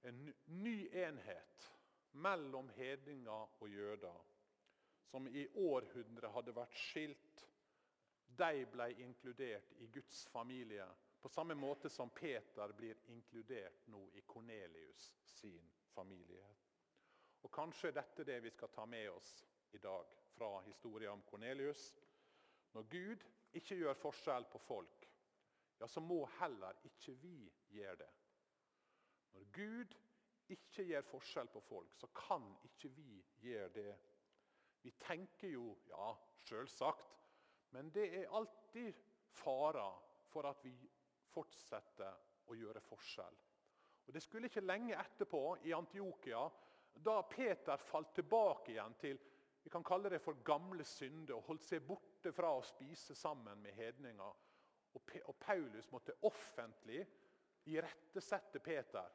en 0.03 0.33
ny 0.45 0.89
enhet 0.93 1.71
mellom 2.11 2.69
hedninger 2.69 3.61
og 3.61 3.69
jøder, 3.69 4.25
som 5.03 5.27
i 5.27 5.47
århundrer 5.47 6.29
hadde 6.29 6.55
vært 6.55 6.77
skilt. 6.77 7.47
De 8.25 8.65
ble 8.71 8.89
inkludert 9.03 9.73
i 9.79 9.87
Guds 9.87 10.25
familie, 10.27 10.87
på 11.21 11.29
samme 11.29 11.55
måte 11.55 11.89
som 11.89 12.09
Peter 12.09 12.71
blir 12.77 12.99
inkludert 13.09 13.87
nå 13.87 14.09
i 14.13 14.21
Kornelius 14.21 15.13
sin 15.25 15.71
familie. 15.93 16.45
Og 17.43 17.51
Kanskje 17.51 17.91
dette 17.91 18.21
er 18.21 18.29
det 18.29 18.43
vi 18.43 18.51
skal 18.53 18.69
ta 18.69 18.85
med 18.85 19.09
oss 19.09 19.31
i 19.73 19.77
dag 19.77 20.11
fra 20.35 20.61
historien 20.67 21.11
om 21.11 21.23
Kornelius. 21.25 21.95
Når 22.73 22.83
Gud 22.89 23.25
ikke 23.55 23.77
gjør 23.79 23.97
forskjell 23.99 24.47
på 24.51 24.59
folk, 24.63 25.07
ja, 25.79 25.87
så 25.87 26.01
må 26.03 26.21
heller 26.39 26.77
ikke 26.87 27.15
vi 27.19 27.37
gjøre 27.75 27.95
det. 28.03 28.11
Når 29.35 29.47
Gud 29.55 29.95
ikke 30.53 30.85
gjør 30.87 31.07
forskjell 31.09 31.49
på 31.51 31.61
folk, 31.65 31.95
så 31.99 32.07
kan 32.15 32.45
ikke 32.63 32.91
vi 32.95 33.23
gjøre 33.43 33.69
det. 33.75 33.95
Vi 34.81 34.91
tenker 35.01 35.49
jo 35.55 35.73
ja, 35.89 36.11
selvsagt, 36.45 37.15
men 37.75 37.89
det 37.91 38.05
er 38.21 38.31
alltid 38.37 38.93
farer 39.35 39.97
for 40.29 40.47
at 40.47 40.61
vi 40.63 40.75
fortsetter 41.33 42.15
å 42.47 42.55
gjøre 42.55 42.83
forskjell. 42.85 43.39
Og 44.05 44.13
Det 44.13 44.21
skulle 44.21 44.47
ikke 44.47 44.61
lenge 44.61 44.95
etterpå, 45.01 45.41
i 45.65 45.73
Antiokia, 45.73 46.43
da 46.95 47.21
Peter 47.27 47.81
falt 47.81 48.13
tilbake 48.15 48.71
igjen 48.71 48.93
til 49.01 49.17
vi 49.65 49.71
kan 49.73 49.83
kalle 49.83 50.11
det 50.13 50.21
for 50.21 50.37
gamle 50.45 50.85
synder 50.85 51.39
og 51.39 51.47
holdt 51.49 51.65
seg 51.65 51.81
borte 51.87 52.14
fra 52.33 52.53
å 52.55 52.63
spise 52.65 53.15
sammen 53.15 53.61
med 53.61 53.75
hedninger. 53.77 54.41
Og 54.95 55.35
Paulus 55.39 55.91
måtte 55.91 56.15
offentlig 56.23 57.03
irettesette 57.67 58.61
Peter 58.63 59.11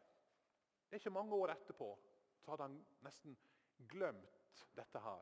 det 0.91 0.97
er 0.97 1.03
ikke 1.05 1.15
mange 1.15 1.37
år 1.39 1.53
etterpå 1.53 1.87
så 2.43 2.51
hadde 2.51 2.65
han 2.67 2.79
nesten 3.07 3.37
glemt 3.93 4.63
dette 4.75 4.99
her. 5.05 5.21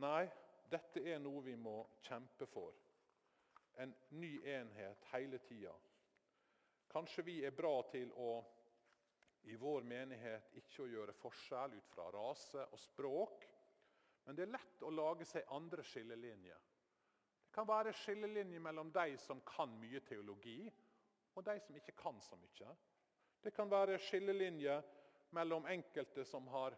Nei, 0.00 0.22
dette 0.72 1.02
er 1.04 1.20
noe 1.20 1.42
vi 1.44 1.52
må 1.60 1.82
kjempe 2.06 2.48
for. 2.48 2.72
En 3.76 3.92
ny 4.16 4.38
enhet 4.48 5.04
hele 5.10 5.36
tida. 5.44 5.74
Kanskje 6.88 7.26
vi 7.28 7.34
er 7.44 7.52
bra 7.52 7.74
til 7.92 8.14
å 8.16 8.30
i 9.52 9.58
vår 9.60 9.84
menighet 9.84 10.56
ikke 10.62 10.86
å 10.86 10.88
gjøre 10.88 11.18
forskjell 11.20 11.76
ut 11.76 11.92
fra 11.92 12.08
rase 12.16 12.64
og 12.64 12.80
språk. 12.80 13.44
Men 14.24 14.36
det 14.36 14.46
er 14.46 14.54
lett 14.54 14.84
å 14.86 14.92
lage 14.92 15.26
seg 15.28 15.50
andre 15.52 15.84
skillelinjer. 15.84 16.60
Det 17.44 17.52
kan 17.54 17.68
være 17.68 17.92
skillelinjer 17.94 18.62
mellom 18.64 18.90
de 18.94 19.18
som 19.22 19.42
kan 19.46 19.74
mye 19.78 20.00
teologi, 20.08 20.64
og 21.34 21.44
de 21.46 21.54
som 21.62 21.76
ikke 21.78 21.94
kan 21.98 22.20
så 22.22 22.38
mye. 22.38 22.72
Det 23.44 23.52
kan 23.54 23.70
være 23.70 23.98
skillelinjer 24.00 24.82
mellom 25.36 25.66
enkelte 25.70 26.24
som 26.26 26.46
har 26.54 26.76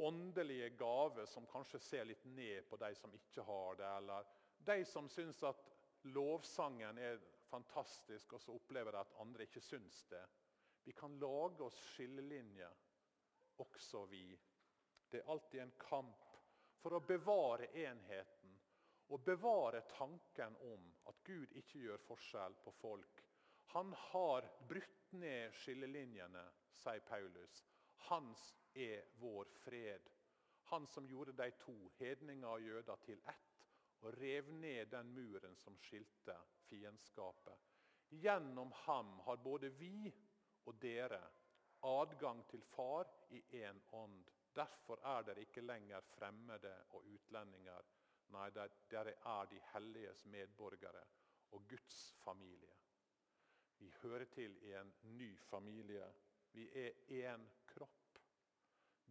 åndelige 0.00 0.70
gaver, 0.80 1.26
som 1.28 1.46
kanskje 1.48 1.80
ser 1.84 2.06
litt 2.08 2.24
ned 2.24 2.66
på 2.70 2.78
de 2.80 2.94
som 2.96 3.12
ikke 3.14 3.44
har 3.44 3.76
det. 3.78 3.90
Eller 4.00 4.30
de 4.66 4.78
som 4.88 5.08
syns 5.12 5.42
at 5.46 5.60
lovsangen 6.08 6.98
er 6.98 7.20
fantastisk, 7.50 8.32
og 8.32 8.42
så 8.42 8.54
opplever 8.56 8.96
de 8.96 9.02
at 9.02 9.16
andre 9.20 9.46
ikke 9.46 9.62
syns 9.62 10.02
det. 10.10 10.22
Vi 10.86 10.94
kan 10.96 11.18
lage 11.20 11.66
oss 11.66 11.78
skillelinjer, 11.94 12.72
også 13.60 14.06
vi. 14.08 14.24
Det 15.10 15.20
er 15.20 15.32
alltid 15.32 15.60
en 15.60 15.76
kamp 15.82 16.29
for 16.80 16.96
å 16.96 17.04
bevare 17.04 17.68
enheten 17.76 18.56
og 19.10 19.24
bevare 19.26 19.82
tanken 19.90 20.56
om 20.70 20.86
at 21.10 21.18
Gud 21.26 21.52
ikke 21.58 21.82
gjør 21.82 22.02
forskjell 22.06 22.54
på 22.64 22.72
folk. 22.78 23.24
Han 23.74 23.92
har 24.10 24.46
brutt 24.68 25.12
ned 25.18 25.54
skillelinjene, 25.62 26.44
sier 26.78 27.02
Paulus. 27.06 27.64
Hans 28.08 28.44
er 28.74 29.04
vår 29.18 29.50
fred. 29.64 30.06
Han 30.70 30.86
som 30.86 31.06
gjorde 31.10 31.34
de 31.38 31.50
to, 31.64 31.74
hedninger 31.98 32.48
og 32.48 32.62
jøder, 32.62 33.02
til 33.02 33.22
ett, 33.26 33.66
og 34.00 34.14
rev 34.18 34.48
ned 34.62 34.92
den 34.94 35.10
muren 35.14 35.56
som 35.58 35.76
skilte 35.82 36.36
fiendskapet. 36.68 37.66
Gjennom 38.10 38.72
ham 38.86 39.18
har 39.26 39.42
både 39.42 39.70
vi 39.78 40.10
og 40.66 40.78
dere 40.82 41.20
adgang 41.86 42.42
til 42.50 42.62
Far 42.74 43.10
i 43.30 43.42
én 43.62 43.78
ånd. 43.92 44.30
Derfor 44.54 44.98
er 45.06 45.22
dere 45.22 45.40
ikke 45.40 45.62
lenger 45.62 46.00
fremmede 46.00 46.72
og 46.90 47.04
utlendinger. 47.06 47.86
Nei, 48.34 48.48
dere 48.90 49.14
er 49.14 49.48
de 49.50 49.60
helliges 49.72 50.24
medborgere 50.26 51.02
og 51.54 51.66
Guds 51.68 52.00
familie. 52.24 52.74
Vi 53.78 53.90
hører 54.02 54.24
til 54.24 54.56
i 54.62 54.72
en 54.76 54.92
ny 55.02 55.38
familie. 55.38 56.06
Vi 56.52 56.66
er 56.74 56.90
én 57.08 57.46
kropp. 57.66 58.18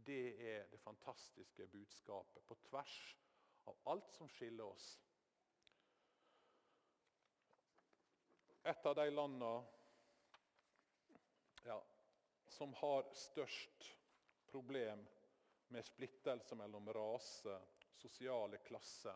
Det 0.05 0.51
er 0.51 0.67
det 0.71 0.79
fantastiske 0.79 1.67
budskapet, 1.67 2.43
på 2.47 2.55
tvers 2.69 2.97
av 3.67 3.79
alt 3.91 4.11
som 4.15 4.29
skiller 4.29 4.65
oss. 4.65 4.87
Et 8.63 8.85
av 8.85 8.95
de 8.95 9.07
landene 9.11 9.53
ja, 11.65 11.79
som 12.47 12.73
har 12.81 13.07
størst 13.15 13.89
problem 14.51 15.05
med 15.69 15.85
splittelse 15.85 16.55
mellom 16.55 16.89
rase, 16.93 17.59
sosiale 17.95 18.57
klasser, 18.57 19.15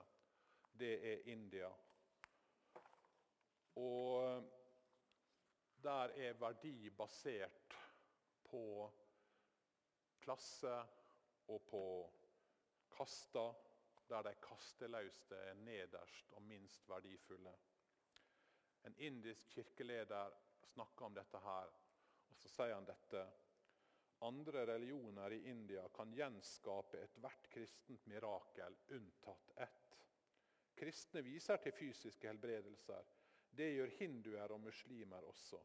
det 0.74 0.94
er 1.13 1.28
India. 1.30 1.70
Og 3.76 4.44
der 5.84 6.13
er 6.16 6.34
verdi 6.39 6.89
basert 6.89 7.78
på 8.46 8.63
klasse 10.24 10.76
og 11.48 11.62
på 11.68 11.84
kasta, 12.94 13.50
der 14.10 14.22
de 14.22 14.34
kasteløste 14.44 15.36
er 15.36 15.54
nederst 15.54 16.34
og 16.38 16.42
minst 16.42 16.89
verdifulle. 16.89 17.54
En 18.84 18.96
indisk 18.98 19.50
kirkeleder 19.50 20.32
snakker 20.74 21.06
om 21.06 21.16
dette 21.16 21.39
her. 21.39 21.72
Og 22.30 22.38
Så 22.38 22.50
sier 22.50 22.76
han 22.76 22.88
dette. 22.88 23.24
Andre 24.24 24.66
religioner 24.66 25.34
i 25.34 25.50
India 25.50 25.90
kan 25.90 26.14
gjenskape 26.14 27.02
ethvert 27.04 27.50
kristent 27.52 28.06
mirakel, 28.06 28.78
unntatt 28.88 29.50
ett. 29.58 29.98
Kristne 30.80 31.22
viser 31.22 31.60
til 31.60 31.76
fysiske 31.76 32.30
helbredelser. 32.32 33.10
Det 33.52 33.68
gjør 33.74 33.92
hinduer 33.98 34.56
og 34.56 34.64
muslimer 34.64 35.28
også. 35.28 35.60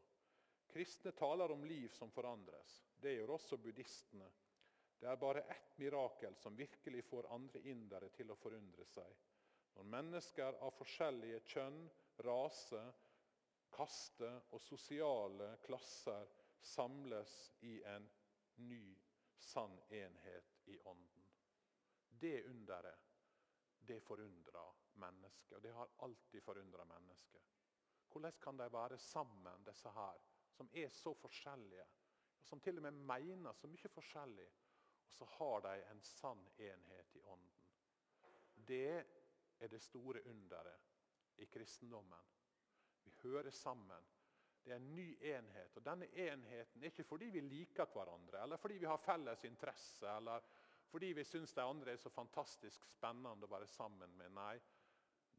Kristne 0.73 1.15
taler 1.15 1.55
om 1.55 1.63
liv 1.65 1.87
som 1.95 2.11
forandres. 2.11 2.75
Det 2.99 3.15
gjør 3.15 3.37
også 3.37 3.57
buddhistene. 3.63 4.27
Det 4.99 5.07
er 5.07 5.23
bare 5.23 5.45
ett 5.55 5.79
mirakel 5.79 6.35
som 6.35 6.59
virkelig 6.59 7.05
får 7.07 7.31
andre 7.31 7.63
indere 7.71 8.11
til 8.11 8.35
å 8.35 8.37
forundre 8.43 8.85
seg. 8.91 9.15
Når 9.79 9.91
mennesker 9.95 10.59
av 10.67 10.75
forskjellige 10.75 11.39
kjønn, 11.55 11.79
rase, 12.27 12.83
kaste 13.71 14.35
og 14.51 14.59
sosiale 14.67 15.53
klasser 15.63 16.27
samles 16.75 17.53
i 17.63 17.77
en 17.87 18.03
ny, 18.59 18.97
sann 19.37 19.81
enhet 19.89 20.57
i 20.65 20.79
ånden. 20.79 21.27
Det 22.09 22.43
underet, 22.45 22.99
det 23.77 23.99
forundrer 24.03 24.73
mennesket. 24.93 25.55
Og 25.57 25.61
det 25.61 25.71
har 25.71 25.89
alltid 25.97 26.43
forundra 26.43 26.85
mennesket. 26.85 27.41
Hvordan 28.11 28.33
kan 28.41 28.57
de 28.57 28.67
være 28.73 28.97
sammen, 28.97 29.63
disse 29.65 29.89
her, 29.89 30.21
som 30.51 30.69
er 30.73 30.89
så 30.89 31.13
forskjellige? 31.13 31.85
og 32.39 32.47
Som 32.47 32.61
til 32.61 32.77
og 32.77 32.83
med 32.83 32.91
mener 32.91 33.53
så 33.53 33.67
mye 33.67 33.91
forskjellig. 33.93 34.49
Og 35.05 35.13
så 35.13 35.25
har 35.25 35.61
de 35.65 35.85
en 35.91 36.01
sann 36.01 36.47
enhet 36.57 37.15
i 37.15 37.21
ånden. 37.21 37.65
Det 38.67 39.05
er 39.59 39.67
det 39.67 39.81
store 39.81 40.21
underet 40.25 40.89
i 41.37 41.45
kristendommen. 41.45 42.25
Vi 43.03 43.11
hører 43.23 43.51
sammen. 43.51 44.05
Det 44.69 44.75
er 44.75 44.81
en 44.83 44.95
ny 44.95 45.17
enhet. 45.25 45.77
og 45.77 45.85
Denne 45.85 46.05
enheten 46.13 46.83
er 46.83 46.91
ikke 46.91 47.03
fordi 47.09 47.31
vi 47.33 47.41
liker 47.41 47.89
hverandre, 47.89 48.43
eller 48.43 48.57
fordi 48.61 48.75
vi 48.77 48.85
har 48.85 49.01
felles 49.01 49.43
interesse, 49.47 50.05
eller 50.05 50.45
fordi 50.91 51.09
vi 51.17 51.23
syns 51.25 51.55
de 51.57 51.63
andre 51.65 51.91
er 51.91 51.97
så 51.97 52.11
fantastisk 52.13 52.85
spennende 52.85 53.47
å 53.47 53.49
være 53.49 53.67
sammen 53.67 54.13
med. 54.19 54.29
Nei, 54.37 54.59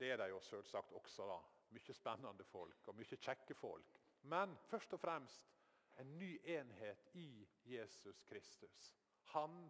det 0.02 0.10
er 0.10 0.18
de 0.18 0.28
jo 0.32 0.42
selvsagt 0.42 0.96
også. 0.98 1.28
da. 1.30 1.38
Mye 1.70 1.94
spennende 1.94 2.48
folk 2.50 2.90
og 2.90 2.98
mye 2.98 3.20
kjekke 3.22 3.54
folk. 3.54 4.02
Men 4.34 4.58
først 4.66 4.98
og 4.98 5.04
fremst 5.06 5.54
en 6.02 6.18
ny 6.18 6.32
enhet 6.58 7.06
i 7.14 7.46
Jesus 7.70 8.24
Kristus. 8.26 8.96
Han 9.36 9.62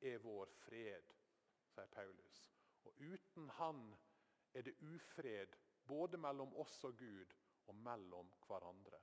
er 0.00 0.24
vår 0.24 0.48
fred, 0.64 1.12
sier 1.76 1.92
Paulus. 1.92 2.44
Og 2.88 3.04
uten 3.04 3.52
han 3.60 3.84
er 4.54 4.64
det 4.64 4.78
ufred 4.80 5.60
både 5.84 6.16
mellom 6.16 6.56
oss 6.56 6.80
og 6.88 6.96
Gud 6.96 7.36
og 7.66 7.74
mellom 7.74 8.30
hverandre. 8.46 9.00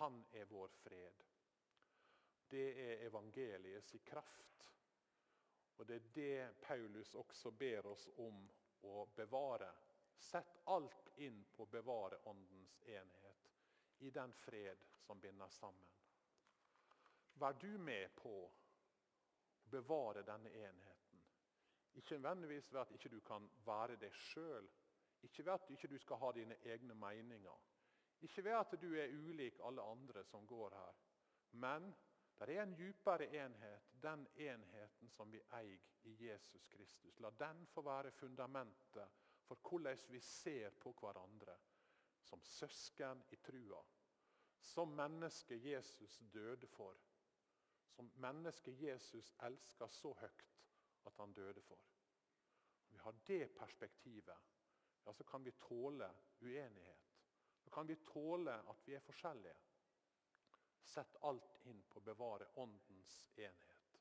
Han 0.00 0.24
er 0.32 0.44
vår 0.44 0.68
fred. 0.82 1.24
Det 2.50 2.66
er 2.84 3.04
evangeliets 3.06 3.96
kraft. 4.04 4.70
Og 5.76 5.86
det 5.86 5.96
er 5.96 6.08
det 6.14 6.60
Paulus 6.60 7.14
også 7.14 7.50
ber 7.50 7.86
oss 7.86 8.08
om 8.16 8.42
å 8.88 9.06
bevare. 9.16 9.70
Sett 10.20 10.58
alt 10.68 11.12
inn 11.16 11.44
på 11.56 11.64
å 11.64 11.72
bevare 11.72 12.18
Åndens 12.28 12.74
enhet 12.84 13.46
i 14.04 14.10
den 14.10 14.32
fred 14.32 14.84
som 15.06 15.20
binder 15.20 15.48
sammen. 15.48 15.88
Vær 17.40 17.52
du 17.52 17.78
med 17.78 18.12
på 18.16 18.32
å 18.44 18.50
bevare 19.72 20.22
denne 20.26 20.50
enheten. 20.50 21.22
Ikke 21.96 22.18
nødvendigvis 22.18 22.72
ved 22.72 22.80
at 22.80 22.92
ikke 22.94 23.12
du 23.12 23.20
kan 23.24 23.48
være 23.64 23.96
deg 24.00 24.14
sjøl. 24.14 24.68
Ikke 25.22 25.44
ved 25.44 25.52
at 25.52 25.68
du 25.68 25.72
ikke 25.74 25.98
skal 25.98 26.16
ha 26.16 26.32
dine 26.32 26.56
egne 26.64 26.94
meninger. 26.94 27.60
Ikke 28.20 28.44
ved 28.44 28.52
at 28.52 28.76
du 28.82 28.94
er 28.94 29.16
ulik 29.16 29.58
alle 29.64 29.82
andre 29.82 30.24
som 30.24 30.46
går 30.46 30.74
her. 30.74 30.92
Men 31.52 31.94
det 32.40 32.56
er 32.56 32.62
en 32.62 32.76
djupere 32.76 33.26
enhet, 33.44 33.88
den 34.02 34.26
enheten 34.36 35.10
som 35.10 35.32
vi 35.32 35.40
eier 35.52 35.80
i 36.08 36.14
Jesus 36.26 36.66
Kristus. 36.72 37.18
La 37.20 37.30
den 37.30 37.66
få 37.66 37.82
være 37.84 38.10
fundamentet 38.10 39.08
for 39.44 39.60
hvordan 39.68 39.98
vi 40.08 40.20
ser 40.20 40.70
på 40.70 40.92
hverandre 41.00 41.56
som 42.22 42.42
søsken 42.42 43.24
i 43.30 43.36
trua. 43.36 43.82
Som 44.60 44.88
mennesket 44.88 45.64
Jesus 45.64 46.18
døde 46.32 46.66
for. 46.66 46.96
Som 47.88 48.12
mennesket 48.16 48.82
Jesus 48.82 49.32
elsker 49.42 49.88
så 49.88 50.12
høyt 50.20 50.46
at 51.06 51.16
han 51.16 51.32
døde 51.32 51.62
for. 51.62 51.80
Vi 52.88 52.96
har 52.96 53.14
det 53.26 53.50
perspektivet, 53.56 54.36
ja, 55.04 55.12
så 55.12 55.24
kan 55.24 55.44
vi 55.44 55.52
tåle 55.52 56.10
uenighet. 56.40 57.10
Så 57.60 57.70
kan 57.70 57.86
vi 57.86 57.96
tåle 57.96 58.54
at 58.54 58.88
vi 58.88 58.94
er 58.94 59.04
forskjellige. 59.04 59.56
Sett 60.82 61.16
alt 61.22 61.60
inn 61.70 61.82
på 61.88 62.00
å 62.00 62.04
bevare 62.04 62.48
Åndens 62.58 63.16
enhet. 63.36 63.98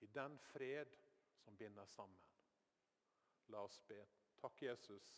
I 0.00 0.06
den 0.06 0.38
fred 0.38 0.96
som 1.44 1.56
binder 1.56 1.86
sammen. 1.86 2.22
La 3.46 3.62
oss 3.62 3.80
be. 3.86 4.00
Takk, 4.40 4.62
Jesus, 4.62 5.08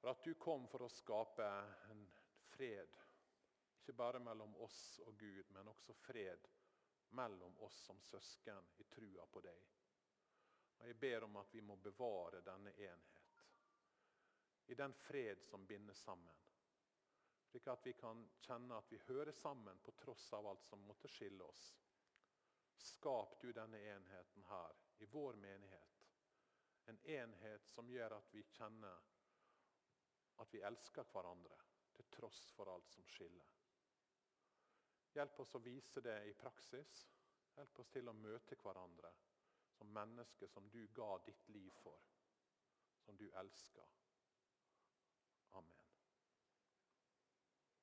for 0.00 0.10
at 0.10 0.24
du 0.24 0.34
kom 0.34 0.66
for 0.68 0.84
å 0.84 0.90
skape 0.92 1.46
en 1.90 2.04
fred. 2.52 3.00
Ikke 3.78 3.96
bare 3.96 4.20
mellom 4.22 4.54
oss 4.62 5.00
og 5.06 5.16
Gud, 5.18 5.50
men 5.54 5.70
også 5.72 5.94
fred 5.94 6.48
mellom 7.10 7.58
oss 7.58 7.84
som 7.86 8.00
søsken 8.00 8.66
i 8.76 8.84
trua 8.84 9.26
på 9.26 9.40
deg. 9.40 9.62
Og 10.78 10.86
Jeg 10.86 10.98
ber 11.00 11.24
om 11.24 11.36
at 11.40 11.54
vi 11.54 11.62
må 11.64 11.76
bevare 11.76 12.42
denne 12.44 12.74
enhet. 12.76 13.17
I 14.68 14.74
den 14.74 14.94
fred 14.94 15.42
som 15.42 15.66
binder 15.66 15.94
sammen. 15.94 16.34
Slik 17.48 17.66
at 17.72 17.86
vi 17.86 17.92
kan 17.96 18.20
kjenne 18.44 18.76
at 18.76 18.90
vi 18.92 18.98
hører 19.06 19.32
sammen 19.32 19.78
på 19.80 19.94
tross 19.96 20.26
av 20.36 20.46
alt 20.50 20.64
som 20.68 20.82
måtte 20.84 21.08
skille 21.08 21.44
oss. 21.44 21.68
Skap 22.76 23.38
du 23.40 23.48
denne 23.56 23.80
enheten 23.94 24.44
her 24.50 24.76
i 24.98 25.08
vår 25.08 25.38
menighet. 25.40 26.02
En 26.92 27.00
enhet 27.04 27.66
som 27.68 27.88
gjør 27.90 28.18
at 28.18 28.34
vi 28.34 28.44
kjenner 28.52 29.06
at 30.44 30.52
vi 30.54 30.60
elsker 30.68 31.08
hverandre 31.12 31.56
til 31.96 32.06
tross 32.14 32.42
for 32.56 32.70
alt 32.72 32.92
som 32.92 33.06
skiller. 33.08 33.54
Hjelp 35.16 35.40
oss 35.42 35.56
å 35.56 35.62
vise 35.64 36.04
det 36.04 36.18
i 36.28 36.36
praksis. 36.38 37.00
Hjelp 37.56 37.80
oss 37.82 37.90
til 37.96 38.12
å 38.12 38.14
møte 38.14 38.60
hverandre 38.60 39.10
som 39.78 39.90
mennesker 39.94 40.52
som 40.52 40.68
du 40.70 40.84
ga 40.94 41.16
ditt 41.26 41.48
liv 41.54 41.72
for, 41.82 41.98
som 43.06 43.16
du 43.16 43.26
elsker. 43.40 43.98